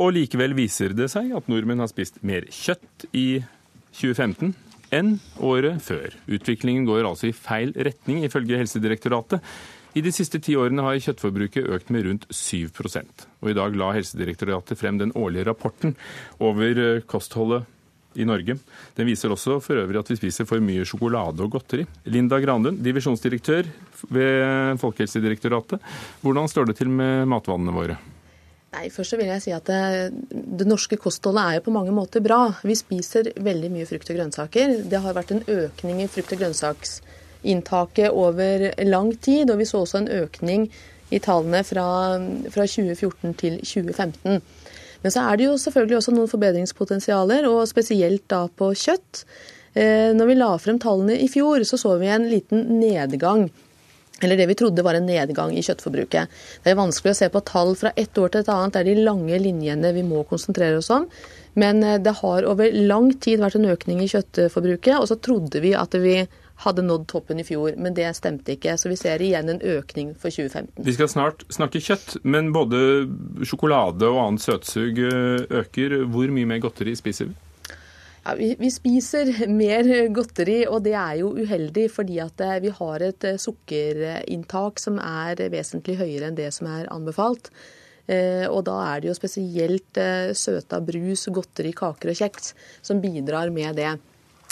[0.00, 3.42] Og likevel viser det seg at nordmenn har spist mer kjøtt i
[3.92, 4.54] 2015
[4.92, 6.16] enn året før.
[6.28, 9.44] Utviklingen går altså i feil retning, ifølge Helsedirektoratet.
[9.92, 13.92] I de siste ti årene har kjøttforbruket økt med rundt 7 Og I dag la
[13.92, 15.96] Helsedirektoratet frem den årlige rapporten
[16.40, 17.68] over eh, kostholdet
[18.16, 18.56] i Norge.
[18.96, 21.86] Den viser også for øvrig at vi spiser for mye sjokolade og godteri.
[22.04, 23.68] Linda Granlund, divisjonsdirektør
[24.12, 25.80] ved Folkehelsedirektoratet.
[26.20, 28.00] Hvordan står det til med matvanene våre?
[28.72, 29.80] Nei, først så vil jeg si at det,
[30.32, 32.46] det, norske kostholdet er jo på mange måter bra.
[32.64, 34.78] Vi spiser veldig mye frukt og grønnsaker.
[34.88, 39.52] Det har vært en økning i frukt- og grønnsaksinntaket over lang tid.
[39.52, 40.70] Og vi så også en økning
[41.12, 41.86] i tallene fra,
[42.54, 44.40] fra 2014 til 2015.
[45.02, 49.26] Men så er det jo selvfølgelig også noen forbedringspotensialer, og spesielt da på kjøtt.
[49.74, 53.50] Eh, når vi la frem tallene i fjor, så så vi en liten nedgang
[54.22, 56.42] eller det vi trodde var en nedgang i kjøttforbruket.
[56.62, 58.74] Det er vanskelig å se på tall fra ett år til et annet.
[58.74, 61.08] Det er de lange linjene vi må konsentrere oss om.
[61.58, 65.60] Men eh, det har over lang tid vært en økning i kjøttforbruket, og så trodde
[65.64, 66.22] vi at vi
[66.62, 68.76] hadde nådd toppen i fjor, men det stemte ikke.
[68.78, 70.84] Så vi ser igjen en økning for 2015.
[70.86, 72.82] Vi skal snart snakke kjøtt, men både
[73.48, 76.02] sjokolade og annet søtsug eh, øker.
[76.12, 77.38] Hvor mye mer godteri spiser vi?
[78.24, 82.70] Ja, vi, vi, spiser mer godteri, og det er jo uheldig fordi at eh, vi
[82.76, 87.50] har et eh, sukkerinntak som er vesentlig høyere enn det som er anbefalt.
[88.06, 90.02] Eh, og da er det jo spesielt
[90.38, 93.96] søta brus, godteri, kaker og kjeks som bidrar med det.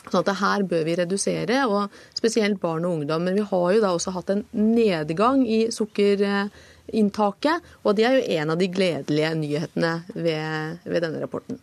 [0.00, 3.22] Sånn at her bør vi redusere, og spesielt barn og ungdom.
[3.22, 8.28] Men vi har jo da også hatt en nedgang i sukkerinntaket, og det er jo
[8.40, 11.60] en av de gledelige nyhetene ved, ved denne rapporten.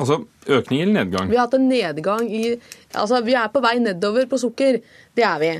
[0.00, 1.28] Altså økning eller nedgang?
[1.30, 2.44] Vi har hatt en nedgang i
[2.96, 4.80] Altså, vi er på vei nedover på sukker.
[5.16, 5.50] Det er vi.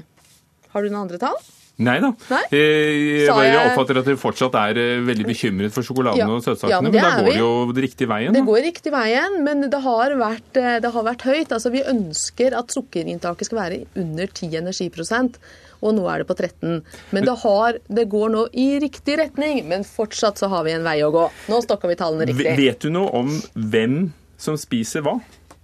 [0.73, 1.37] Har du noen andre tall?
[1.83, 2.11] Nei da.
[2.29, 2.43] Nei?
[2.53, 6.29] Eh, jeg, jeg oppfatter at dere fortsatt er eh, veldig bekymret for sjokoladen ja.
[6.29, 6.75] og søtsakene.
[6.75, 8.37] Ja, men, men da går det jo riktig veien?
[8.37, 8.49] Det da.
[8.51, 11.57] går riktig veien, men det har, vært, eh, det har vært høyt.
[11.57, 15.41] Altså, vi ønsker at sukkerinntaket skal være under 10 energiprosent
[15.83, 16.81] og nå er det på 13.
[17.11, 20.87] Men det, har, det, går nå i riktig retning, men fortsatt så har vi en
[20.87, 21.25] vei å gå.
[21.51, 22.53] Nå stokker vi tallene riktig.
[22.61, 24.05] Vet du noe om hvem
[24.43, 25.19] som spiser hva?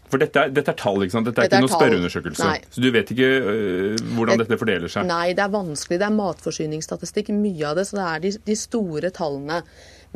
[0.09, 1.29] For dette er, dette er tall, ikke sant?
[1.29, 2.47] Dette er dette ikke noen spørreundersøkelse.
[2.49, 2.61] Nei.
[2.73, 5.05] Så du vet ikke uh, hvordan dette fordeler seg?
[5.09, 5.99] Nei, det er vanskelig.
[6.01, 7.85] Det er matforsyningsstatistikk, mye av det.
[7.91, 9.61] Så det er de, de store tallene.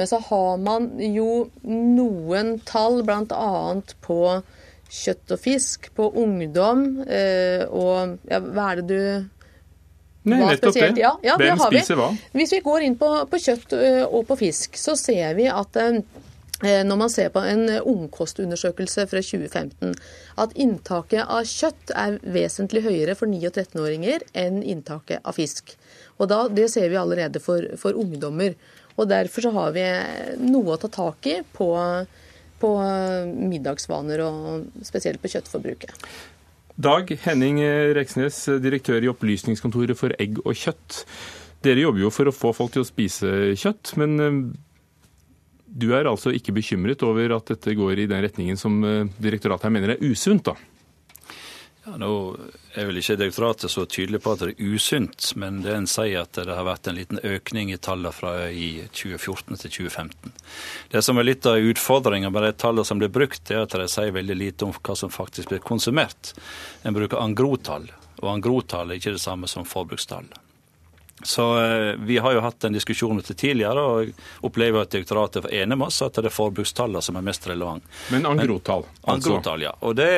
[0.00, 1.28] Men så har man jo
[1.68, 3.52] noen tall, bl.a.
[4.06, 4.18] på
[4.92, 6.88] kjøtt og fisk, på ungdom.
[7.04, 9.30] Uh, og ja, hva er det du
[10.22, 10.92] Nei, nettopp det.
[11.02, 12.12] Ja, ja, Hvem det spiser hva?
[12.32, 15.76] Hvis vi går inn på, på kjøtt uh, og på fisk, så ser vi at
[15.82, 15.98] Eh,
[16.62, 19.94] når man ser på en eh, ungkostundersøkelse fra 2015,
[20.42, 25.74] at inntaket av kjøtt er vesentlig høyere for 9- og 13-åringer enn inntaket av fisk.
[26.18, 28.54] Og da, Det ser vi allerede for, for, ungdommer.
[28.96, 29.86] Og Derfor så har vi
[30.44, 31.68] noe å ta tak i på,
[32.62, 32.72] på
[33.26, 35.94] middagsvaner, og spesielt på kjøttforbruket.
[36.82, 37.58] Dag Henning
[37.96, 41.02] Reksnes, direktør i Opplysningskontoret for egg og kjøtt.
[41.62, 44.38] Dere jobber jo for å få folk til å spise kjøtt, men eh,
[45.72, 49.68] du er altså ikke bekymret over at dette går i den retningen som eh, direktoratet
[49.68, 50.56] her mener er usunt, da?
[51.82, 52.08] Ja, nå
[52.78, 56.20] er vel ikke direktoratet så tydelig på at det er usunt, men det en sier
[56.20, 60.36] at det har vært en liten økning i tallene fra i 2014 til 2015.
[60.92, 63.88] Det som er litt av utfordringa med de tallene som blir brukt, er at de
[63.90, 66.36] sier veldig lite om hva som faktisk blir konsumert.
[66.86, 70.30] En bruker angrotall, og angrotall er ikke det samme som forbrukstall.
[71.22, 75.62] Så eh, Vi har jo hatt en diskusjon til tidligere, og opplever at direktoratet er
[75.62, 77.86] enig med oss at det er forbrukstallene som er mest relevant.
[78.14, 78.86] Men angrotall?
[79.02, 79.14] Altså.
[79.14, 79.74] Angrotall, ja.
[79.80, 80.10] Og det,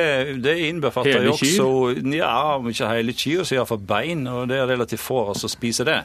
[0.45, 1.51] det innbefatter hele jo også
[1.99, 2.11] kyr?
[2.15, 5.53] Ja, ikke hele kyr, så iallfall bein, og det er relativt få av oss som
[5.53, 6.01] spiser det.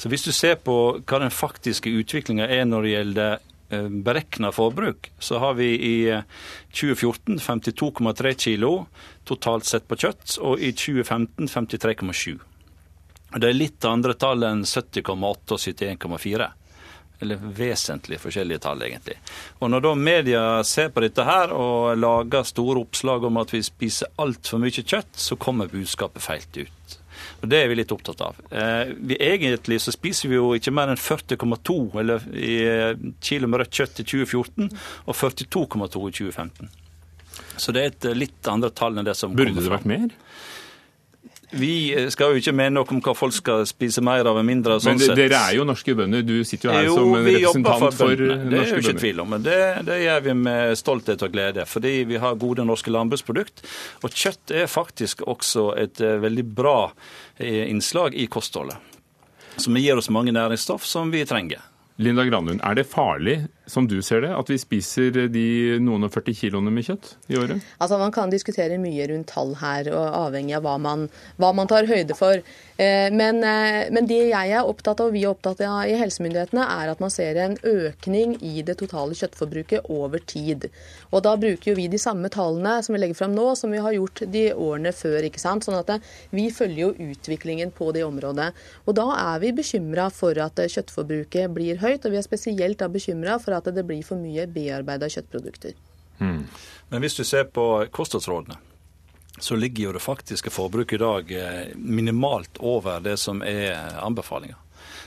[0.00, 3.38] Så hvis du ser på hva den faktiske utviklinga er når det gjelder
[3.74, 5.96] eh, beregna forbruk, så har vi i
[6.70, 8.74] 2014 eh, 52,3 kilo
[9.26, 12.36] totalt sett på kjøtt, og i 2015 53,7.
[13.40, 16.46] Det er litt andre tall enn 70,8 og 71,4.
[17.20, 19.16] Eller vesentlig forskjellige tall, egentlig.
[19.64, 23.62] Og Når da media ser på dette her og lager store oppslag om at vi
[23.64, 26.96] spiser altfor mye kjøtt, så kommer budskapet feilt ut.
[27.40, 28.40] Og Det er vi litt opptatt av.
[28.50, 32.56] Eh, vi, egentlig så spiser vi jo ikke mer enn 40,2 eller i
[33.24, 34.68] kilo med rødt kjøtt i 2014
[35.06, 36.74] og 42,2 i 2015.
[37.56, 39.32] Så det er et litt andre tall enn det som.
[39.36, 40.12] Burde det vært mer?
[41.56, 41.74] Vi
[42.12, 44.78] skal jo ikke mene noe om hva folk skal spise mer av enn mindre.
[44.82, 45.12] Sånn sett.
[45.12, 46.24] men dere er jo norske bønder.
[46.26, 48.50] Du sitter jo her jo, som en representant for, for norske bønder.
[48.52, 49.30] Det er jo ikke tvil om.
[49.34, 51.68] Men det, det, gjør vi med stolthet og glede.
[51.70, 53.64] Fordi vi har gode norske landbruksprodukt.
[54.02, 56.78] Og kjøtt er faktisk også et eh, veldig bra
[57.38, 58.76] eh, innslag i kostholdet.
[59.56, 61.64] Som gir oss mange næringsstoff som vi trenger.
[61.96, 65.46] Linda Granlund, er det farlig som du ser det, at vi spiser de
[65.82, 67.64] noen og 40 kiloene med kjøtt i året?
[67.82, 71.08] Altså Man kan diskutere mye rundt tall her, og avhengig av hva man,
[71.40, 72.38] hva man tar høyde for.
[72.76, 75.96] Eh, men, eh, men, det jeg er opptatt av, og vi er opptatt av i
[75.98, 80.68] helsemyndighetene, er at man ser en økning i det totale kjøttforbruket over tid.
[81.10, 83.82] Og Da bruker jo vi de samme tallene som vi legger fram nå, som vi
[83.82, 85.24] har gjort de årene før.
[85.24, 85.64] ikke sant?
[85.64, 88.52] Sånn at Vi følger jo utviklingen på det området.
[88.86, 92.88] Og Da er vi bekymra for at kjøttforbruket blir høyt, og vi er spesielt da
[92.88, 95.72] bekymra for at det blir for mye bearbeida kjøttprodukter.
[96.18, 96.44] Mm.
[96.88, 98.58] Men hvis du ser på kostholdsrådene,
[99.38, 104.56] så ligger jo det faktiske forbruket i dag eh, minimalt over det som er anbefalinga.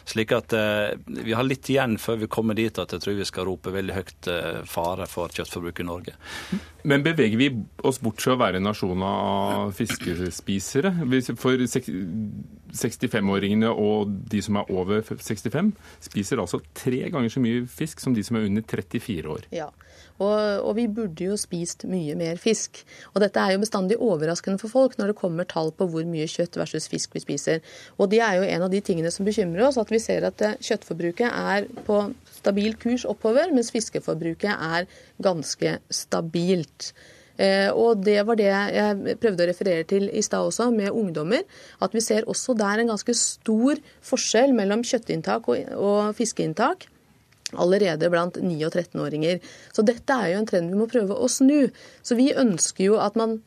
[0.10, 3.28] Slik at eh, vi har litt igjen før vi kommer dit at jeg tror vi
[3.28, 6.14] skal rope veldig høyt eh, fare for kjøttforbruk i Norge.
[6.90, 7.50] Men beveger vi
[7.86, 10.92] oss bort fra å være en nasjon av fiskespisere?
[11.40, 13.98] For 65-åringene og
[14.32, 15.74] de som er over 65,
[16.10, 19.44] spiser altså tre ganger så mye fisk som de som er under 34 år.
[19.56, 19.70] Ja,
[20.20, 22.82] og, og, vi burde jo spist mye mer fisk.
[23.14, 26.28] Og dette er jo bestandig overraskende for folk når det kommer tall på hvor mye
[26.30, 27.64] kjøtt versus fisk vi spiser.
[27.98, 30.44] Og det er jo en av de tingene som bekymrer oss, at vi ser at
[30.46, 32.02] eh, kjøttforbruket er på
[32.40, 34.90] stabil kurs oppover, mens fiskeforbruket er
[35.24, 36.92] ganske stabilt.
[37.40, 41.46] Eh, og det var det jeg prøvde å referere til i stad også, med ungdommer.
[41.80, 43.80] At vi ser også der en ganske stor
[44.12, 46.90] forskjell mellom kjøttinntak og, fiskeinntak
[47.58, 49.40] allerede blant 9- og 13-åringer.
[49.74, 51.70] Så dette er jo en trend vi må prøve å snu.
[52.06, 53.40] Så vi ønsker jo at man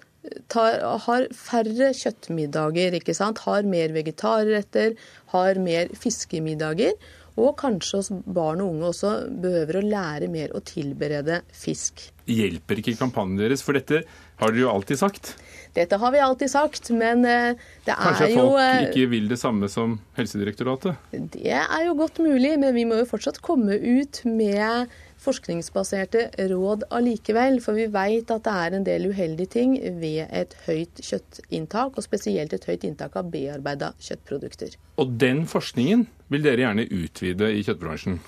[0.52, 3.42] tar, har færre kjøttmiddager, ikke sant?
[3.46, 4.96] har mer vegetarretter,
[5.34, 6.96] har mer fiskemiddager.
[7.40, 12.10] Og kanskje oss barn og unge også behøver å lære mer å tilberede fisk.
[12.28, 14.02] Hjelper ikke kampanjen deres, for dette
[14.42, 15.32] har dere jo alltid sagt?
[15.72, 17.54] Dette har vi alltid sagt, men eh,
[17.86, 21.00] det er jo Kanskje folk eh, ikke vil det samme som Helsedirektoratet?
[21.32, 24.92] Det er jo godt mulig, men vi må jo fortsatt komme ut med
[25.22, 27.56] forskningsbaserte råd allikevel.
[27.64, 32.04] For vi vet at det er en del uheldige ting ved et høyt kjøttinntak, og
[32.04, 34.76] spesielt et høyt inntak av bearbeida kjøttprodukter.
[35.00, 38.20] Og den forskningen vil dere gjerne utvide i kjøttbransjen?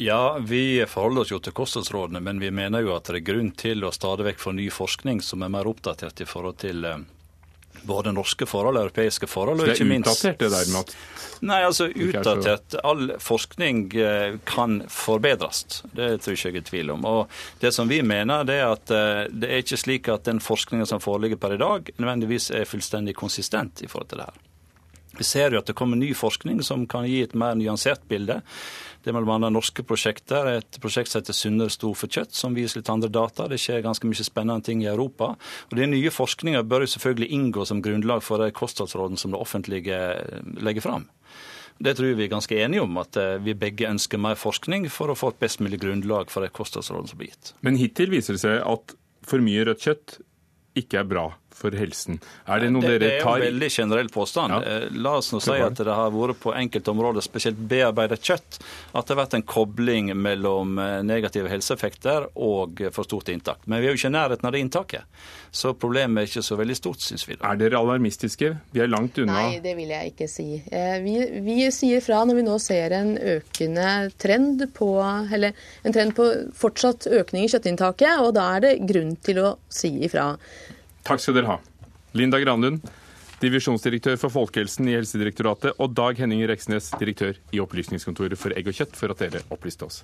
[0.00, 3.48] Ja, vi forholder oss jo til kostholdsrådene, men vi mener jo at det er grunn
[3.58, 7.00] til å stadig vekk få ny forskning som er mer oppdatert i forhold til eh,
[7.82, 9.64] både norske forhold europeiske forhold.
[9.64, 10.12] og ikke minst...
[10.12, 10.94] Så det er utdatert det der med at
[11.48, 12.78] Nei, altså utdatert.
[12.86, 15.82] All forskning eh, kan forbedres.
[15.90, 17.06] Det tror jeg ikke jeg er tvil om.
[17.06, 20.38] Og Det som vi mener, det er at eh, det er ikke slik at den
[20.38, 24.44] forskningen som foreligger per i dag, nødvendigvis er fullstendig konsistent i forhold til det her.
[25.18, 28.42] Vi ser jo at det kommer ny forskning som kan gi et mer nyansert bilde.
[29.04, 29.50] Det er bl.a.
[29.52, 30.48] norske prosjekter.
[30.58, 33.46] Et prosjekt som heter Sunnere sto for kjøtt, som viser litt andre data.
[33.50, 35.34] Det skjer ganske mye spennende ting i Europa.
[35.70, 39.40] Og Den nye forskninga bør jo selvfølgelig inngå som grunnlag for de kostholdsrådene som det
[39.40, 41.08] offentlige eh, legger fram.
[41.78, 45.12] Det tror vi er ganske enige om, at eh, vi begge ønsker mer forskning for
[45.12, 47.52] å få et best mulig grunnlag for de kostholdsrådene som blir gitt.
[47.62, 48.96] Men hittil viser det seg at
[49.28, 50.18] for mye rødt kjøtt
[50.78, 51.28] ikke er bra
[51.58, 52.20] for helsen.
[52.46, 54.54] Er det noe det, dere tar Det er en veldig generell påstand.
[54.54, 54.76] Ja.
[54.76, 58.60] Eh, la oss nå si at det har vært på enkelte områder, spesielt bearbeidet kjøtt,
[58.92, 63.64] at det har vært en kobling mellom eh, negative helseeffekter og for stort inntak.
[63.66, 65.20] Men vi er jo ikke i nærheten av det inntaket.
[65.50, 67.36] Så problemet er ikke så veldig stort, syns vi.
[67.38, 67.52] Da.
[67.52, 68.52] Er dere alarmistiske?
[68.74, 69.38] Vi er langt unna.
[69.38, 70.48] Nei, det vil jeg ikke si.
[70.70, 73.88] Eh, vi, vi sier fra når vi nå ser en økende
[74.20, 74.90] trend på,
[75.34, 76.28] eller en trend på
[76.58, 80.32] fortsatt økning i kjøttinntaket, og da er det grunn til å si ifra.
[81.08, 81.58] Takk skal dere ha.
[82.16, 82.82] Linda Granlund,
[83.40, 88.76] divisjonsdirektør for folkehelsen i Helsedirektoratet, og Dag Henning Reksnes, direktør i Opplysningskontoret for egg og
[88.76, 90.02] kjøtt, for at dere opplyste oss.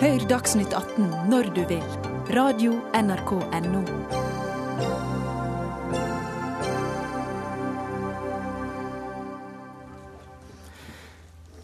[0.00, 1.84] Hør Dagsnytt 18 når du vil.
[2.32, 5.09] Radio NRK Radio.nrk.no.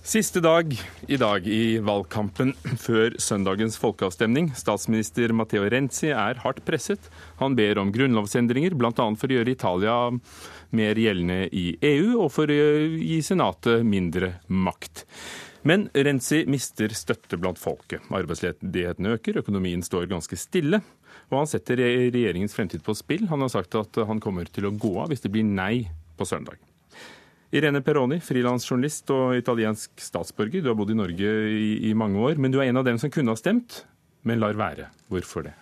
[0.07, 0.71] Siste dag
[1.11, 4.53] i dag i valgkampen før søndagens folkeavstemning.
[4.55, 7.09] Statsminister Matteo Renzi er hardt presset.
[7.41, 8.93] Han ber om grunnlovsendringer, bl.a.
[8.95, 9.97] for å gjøre Italia
[10.79, 12.69] mer gjeldende i EU, og for å
[13.03, 15.03] gi Senatet mindre makt.
[15.67, 18.07] Men Renzi mister støtte blant folket.
[18.15, 20.85] Arbeidsledigheten øker, økonomien står ganske stille.
[21.33, 23.27] Og han setter regjeringens fremtid på spill.
[23.35, 26.31] Han har sagt at han kommer til å gå av hvis det blir nei på
[26.31, 26.63] søndag.
[27.55, 30.64] Irene Peroni, frilansjournalist og italiensk statsborger.
[30.64, 32.99] Du har bodd i Norge i, i, mange år, men du er en av dem
[32.99, 33.84] som kunne ha stemt,
[34.26, 34.90] men lar være.
[35.12, 35.55] Hvorfor det?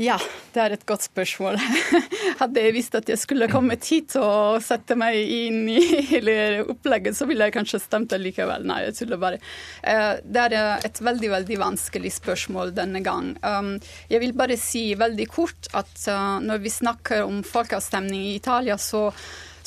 [0.00, 0.16] Ja,
[0.54, 1.58] det er et godt spørsmål.
[2.40, 5.82] Hadde jeg visst at jeg skulle kommet hit og sette meg inn i
[6.14, 6.34] hele
[6.64, 8.64] opplegget, så ville jeg kanskje stemt likevel.
[8.66, 9.42] Nei, jeg tuller bare.
[9.84, 13.34] Eh, det er et veldig veldig vanskelig spørsmål denne gang.
[13.44, 13.74] Um,
[14.10, 18.80] jeg vil bare si veldig kort at uh, når vi snakker om folkeavstemning i Italia,
[18.80, 19.10] så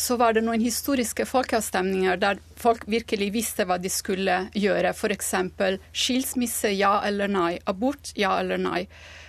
[0.04, 4.92] så var det noen historiske folkeavstemninger der folk virkelig visste hva de skulle gjøre.
[4.92, 5.34] F.eks.
[5.96, 7.52] skilsmisse, ja eller nei.
[7.72, 8.82] Abort, ja eller nei.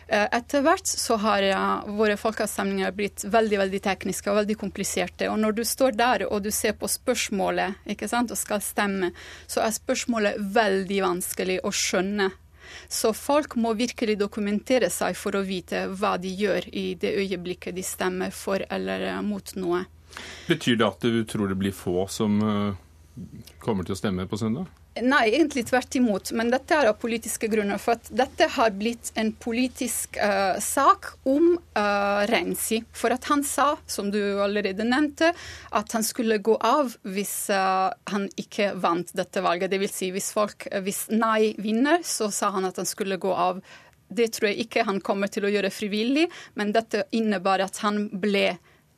[0.08, 1.46] Eh, etter hvert så har
[1.86, 5.30] våre folkeavstemninger blitt veldig veldig tekniske og veldig kompliserte.
[5.30, 9.14] Og når du står der og du ser på spørsmålet ikke sant, og skal stemme,
[9.46, 12.32] så er spørsmålet veldig vanskelig å skjønne.
[12.88, 17.76] Så folk må virkelig dokumentere seg for å vite hva de gjør i det øyeblikket
[17.76, 19.84] de stemmer for eller mot noe.
[20.48, 22.80] Betyr det at du tror det blir få som eh,
[23.62, 24.70] kommer til å stemme på søndag?
[25.02, 26.30] Nei, egentlig tvert imot.
[26.38, 27.80] Men dette er av politiske grunner.
[27.82, 32.78] For at dette har blitt en politisk uh, sak om uh, Renzi.
[32.94, 35.32] For at han sa, som du allerede nevnte,
[35.74, 39.72] at han skulle gå av hvis uh, han ikke vant dette valget.
[39.74, 43.34] Det vil si, hvis, folk, hvis nei vinner, så sa han at han skulle gå
[43.34, 43.58] av.
[44.14, 48.04] Det tror jeg ikke han kommer til å gjøre frivillig, men dette innebar at han
[48.14, 48.52] ble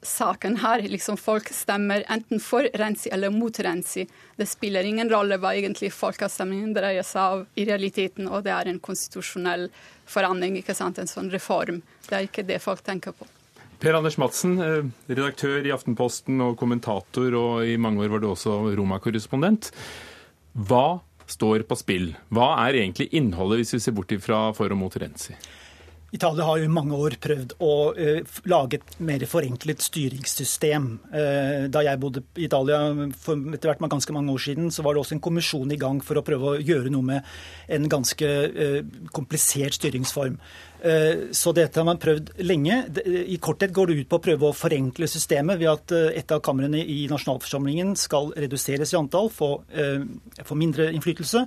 [0.07, 0.83] saken her.
[0.89, 4.07] Liksom folk stemmer enten for Renzi eller mot Renzi.
[4.37, 8.71] Det spiller ingen rolle hva egentlig folkeavstemningen dreier seg av i realiteten, og det er
[8.71, 9.69] en konstitusjonell
[10.07, 10.99] forandring, ikke sant?
[10.99, 11.83] en sånn reform.
[12.09, 13.27] Det er ikke det folk tenker på.
[13.83, 18.31] Per Anders Madsen, eh, redaktør i Aftenposten og kommentator, og i mange år var du
[18.31, 19.71] også Roma-korrespondent.
[20.57, 22.09] Hva står på spill?
[22.33, 25.37] Hva er egentlig innholdet, hvis vi ser bort fra for og mot Renzi?
[26.15, 30.87] Italia har jo i mange år prøvd å uh, lage et mer forenklet styringssystem.
[31.11, 32.79] Uh, da jeg bodde i Italia
[33.19, 35.99] for etter hvert ganske mange år siden, så var det også en kommisjon i gang
[36.05, 37.37] for å prøve å gjøre noe med
[37.75, 38.81] en ganske uh,
[39.17, 40.39] komplisert styringsform.
[40.81, 42.77] Eh, så dette har man prøvd lenge.
[43.07, 46.35] I korthet går det ut på å prøve å forenkle systemet ved at eh, et
[46.35, 50.05] av kamrene i nasjonalforsamlingen skal reduseres i antall, få, eh,
[50.57, 51.47] mindre innflytelse.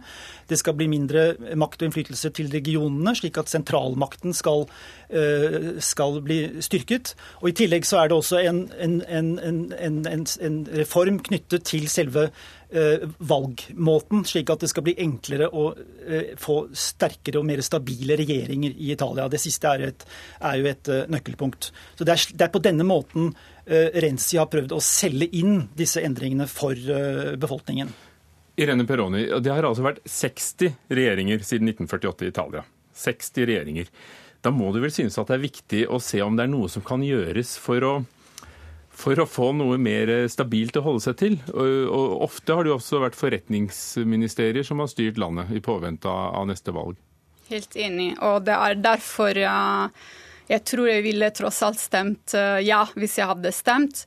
[0.49, 4.65] Det skal bli mindre makt og innflytelse til regionene, slik at sentralmakten skal,
[5.81, 7.15] skal bli styrket.
[7.41, 12.27] Og I tillegg så er det også en, en, en, en reform knyttet til selve
[12.29, 18.17] Eh, valgmåten, slik at det skal bli enklere å eh, få sterkere og mer stabile
[18.19, 19.25] regjeringer i Italia.
[19.31, 20.05] Det siste er, et,
[20.51, 21.71] er jo et eh, nøkkelpunkt.
[21.97, 23.33] Så det er, det er, på denne måten
[23.69, 26.73] Renzi har prøvd å selge inn disse endringene for
[27.37, 27.91] befolkningen.
[28.57, 32.63] Irene Peroni, det har altså vært 60 regjeringer siden 1948 i Italia.
[32.97, 33.91] 60 regjeringer.
[34.41, 36.71] Da må du vel synes at det er viktig å se om det er noe
[36.71, 37.93] som kan gjøres for å
[38.99, 41.37] for å få noe mer stabilt å holde seg til.
[41.55, 46.49] Og, ofte har det jo også vært forretningsministerier som har styrt landet i påvente av
[46.49, 46.99] neste valg.
[47.49, 49.39] Helt enig, og det er derfor
[50.49, 54.05] jeg tror jeg ville tross alt stemt eh, ja hvis jeg hadde stemt.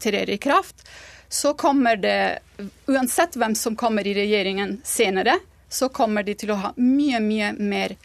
[0.00, 0.88] trer i kraft,
[1.28, 2.40] så kommer det,
[2.88, 5.36] uansett hvem som kommer i regjeringen senere,
[5.68, 7.96] så kommer de til å ha mye, mye mer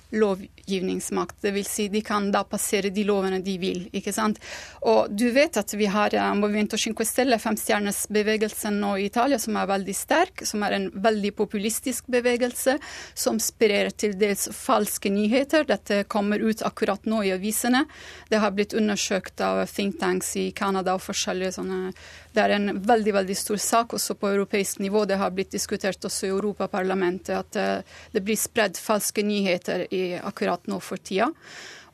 [0.71, 1.35] lovgivningsmakt.
[1.41, 3.89] Vil si, de kan da passere de lovene de vil.
[3.91, 4.39] ikke sant?
[4.81, 9.57] Og du vet at vi har uh, Movimento Cinque Stelle, femstjernesbevegelsen nå i Italia, som
[9.57, 12.77] er veldig sterk, som er en veldig populistisk bevegelse,
[13.13, 15.65] som sprer til dels falske nyheter.
[15.67, 17.85] Dette kommer ut akkurat nå i avisene.
[18.29, 21.91] Det har blitt undersøkt av think tanks i Canada og forskjellige sånne
[22.31, 25.03] det er en veldig veldig stor sak også på europeisk nivå.
[25.05, 30.03] Det har blitt diskutert også i Europaparlamentet at eh, det blir spredd falske nyheter i,
[30.15, 31.31] akkurat nå for tida.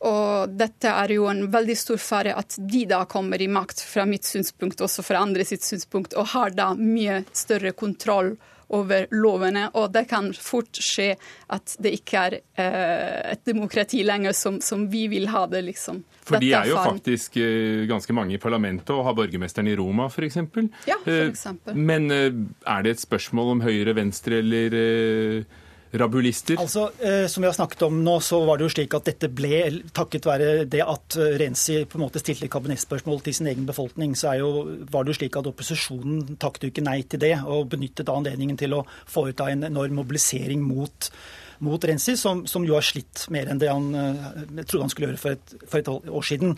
[0.05, 4.05] Og dette er jo en veldig stor fare at de da kommer i makt, fra
[4.05, 8.35] mitt synspunkt, også fra andre sitt synspunkt, og har da mye større kontroll
[8.75, 9.67] over lovene.
[9.79, 11.13] Og det kan fort skje
[11.53, 16.03] at det ikke er eh, et demokrati lenger som, som, vi vil ha det, liksom.
[16.27, 20.09] For de er jo faktisk eh, ganske mange i parlamentet og har borgermesteren i Roma,
[20.11, 20.41] f.eks.
[20.89, 21.77] Ja, for eh.
[21.77, 22.27] Men eh,
[22.67, 25.63] er det et spørsmål om høyre, venstre eller eh,
[25.93, 26.57] rabulister?
[26.59, 29.29] Altså, eh, Som vi har snakket om nå, så var det jo slik at dette
[29.29, 33.65] ble takket være det at eh, Renzi på en måte stilte kabinettspørsmål til sin egen
[33.65, 34.51] befolkning, så jo,
[34.91, 38.57] var det jo slik at opposisjonen takket jo ikke nei til det, og benyttet anledningen
[38.59, 41.11] til å foreta en enorm mobilisering mot
[41.59, 45.07] mot Renzi, som, som, jo har slitt mer enn det han uh, trodde han skulle
[45.09, 46.53] gjøre for et, for et år siden.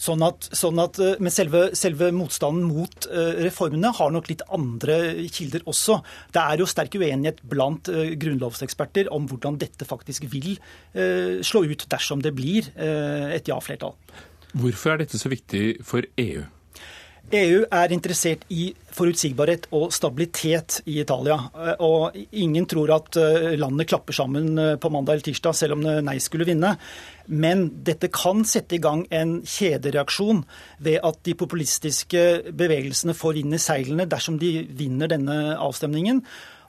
[0.00, 4.44] Sånn at, sånn at, eh, men selve, selve, motstanden mot uh, reformene har nok litt
[4.54, 4.96] andre
[5.32, 6.00] kilder også.
[6.34, 10.54] Det er jo sterk uenighet blant uh, grunnlovseksperter om hvordan dette faktisk vil
[11.44, 13.94] slå ut dersom det blir et ja-flertall.
[14.54, 16.44] Hvorfor er dette så viktig for EU?
[17.32, 21.38] EU er interessert i forutsigbarhet og stabilitet i Italia.
[21.82, 23.16] Og ingen tror at
[23.58, 26.74] landet klapper sammen på mandag eller tirsdag, selv om nei skulle vinne.
[27.26, 30.44] Men dette kan sette i gang en kjedereaksjon
[30.84, 36.20] ved at de populistiske bevegelsene får vind i seilene dersom de vinner denne avstemningen.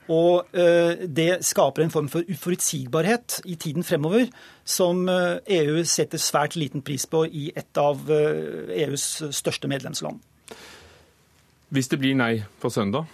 [0.08, 4.30] Og det skaper en form for uforutsigbarhet i tiden fremover
[4.64, 10.24] som EU setter svært liten pris på i et av EUs største medlemsland.
[11.68, 13.06] Hvis det blir nei på søndag,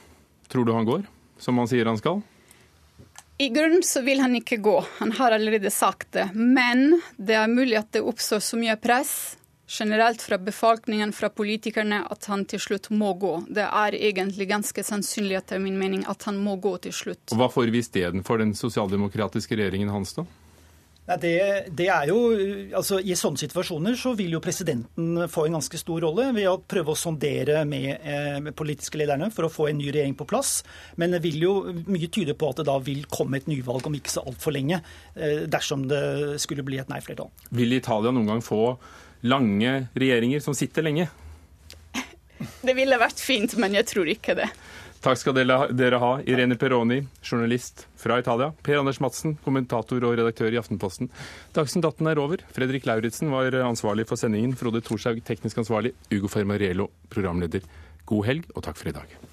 [0.53, 1.03] Tror du han går,
[1.39, 2.19] som han sier han skal?
[3.41, 6.27] I grunnen så vil han ikke gå, han har allerede sagt det.
[6.35, 9.15] Men det er mulig at det oppstår så mye press
[9.73, 13.33] generelt fra befolkningen, fra politikerne, at han til slutt må gå.
[13.49, 17.25] Det er egentlig ganske sannsynlig etter min mening at han må gå til slutt.
[17.33, 20.27] Og Hva får vi istedenfor den sosialdemokratiske regjeringen hans, da?
[21.03, 21.37] Nei, det,
[21.75, 22.19] det, er jo,
[22.79, 26.61] altså I sånne situasjoner så vil jo presidenten få en ganske stor rolle ved å
[26.63, 30.29] prøve å sondere med, eh, med politiske lederne for å få en ny regjering på
[30.31, 30.61] plass.
[31.03, 31.55] Men det vil jo
[31.91, 34.79] mye tyde på at det da vil komme et nyvalg om ikke så altfor lenge,
[35.17, 37.33] eh, dersom det skulle bli et nei-flertall.
[37.51, 38.77] Vil Italia noen gang få
[39.27, 41.09] lange regjeringer som sitter lenge?
[42.63, 44.49] Det ville vært fint, men jeg tror ikke det.
[45.03, 48.53] Takk skal dere ha, Irene Peroni, journalist fra Italia.
[48.63, 51.11] Per Anders Madsen, kommentator og redaktør i Aftenposten.
[51.57, 52.47] Dagsnytt 18 er over.
[52.55, 54.55] Fredrik Lauritzen var ansvarlig for sendingen.
[54.55, 55.97] Frode Thorshaug, teknisk ansvarlig.
[56.15, 57.67] Ugo Fermariello, programleder.
[58.07, 59.32] God helg, og takk for i dag.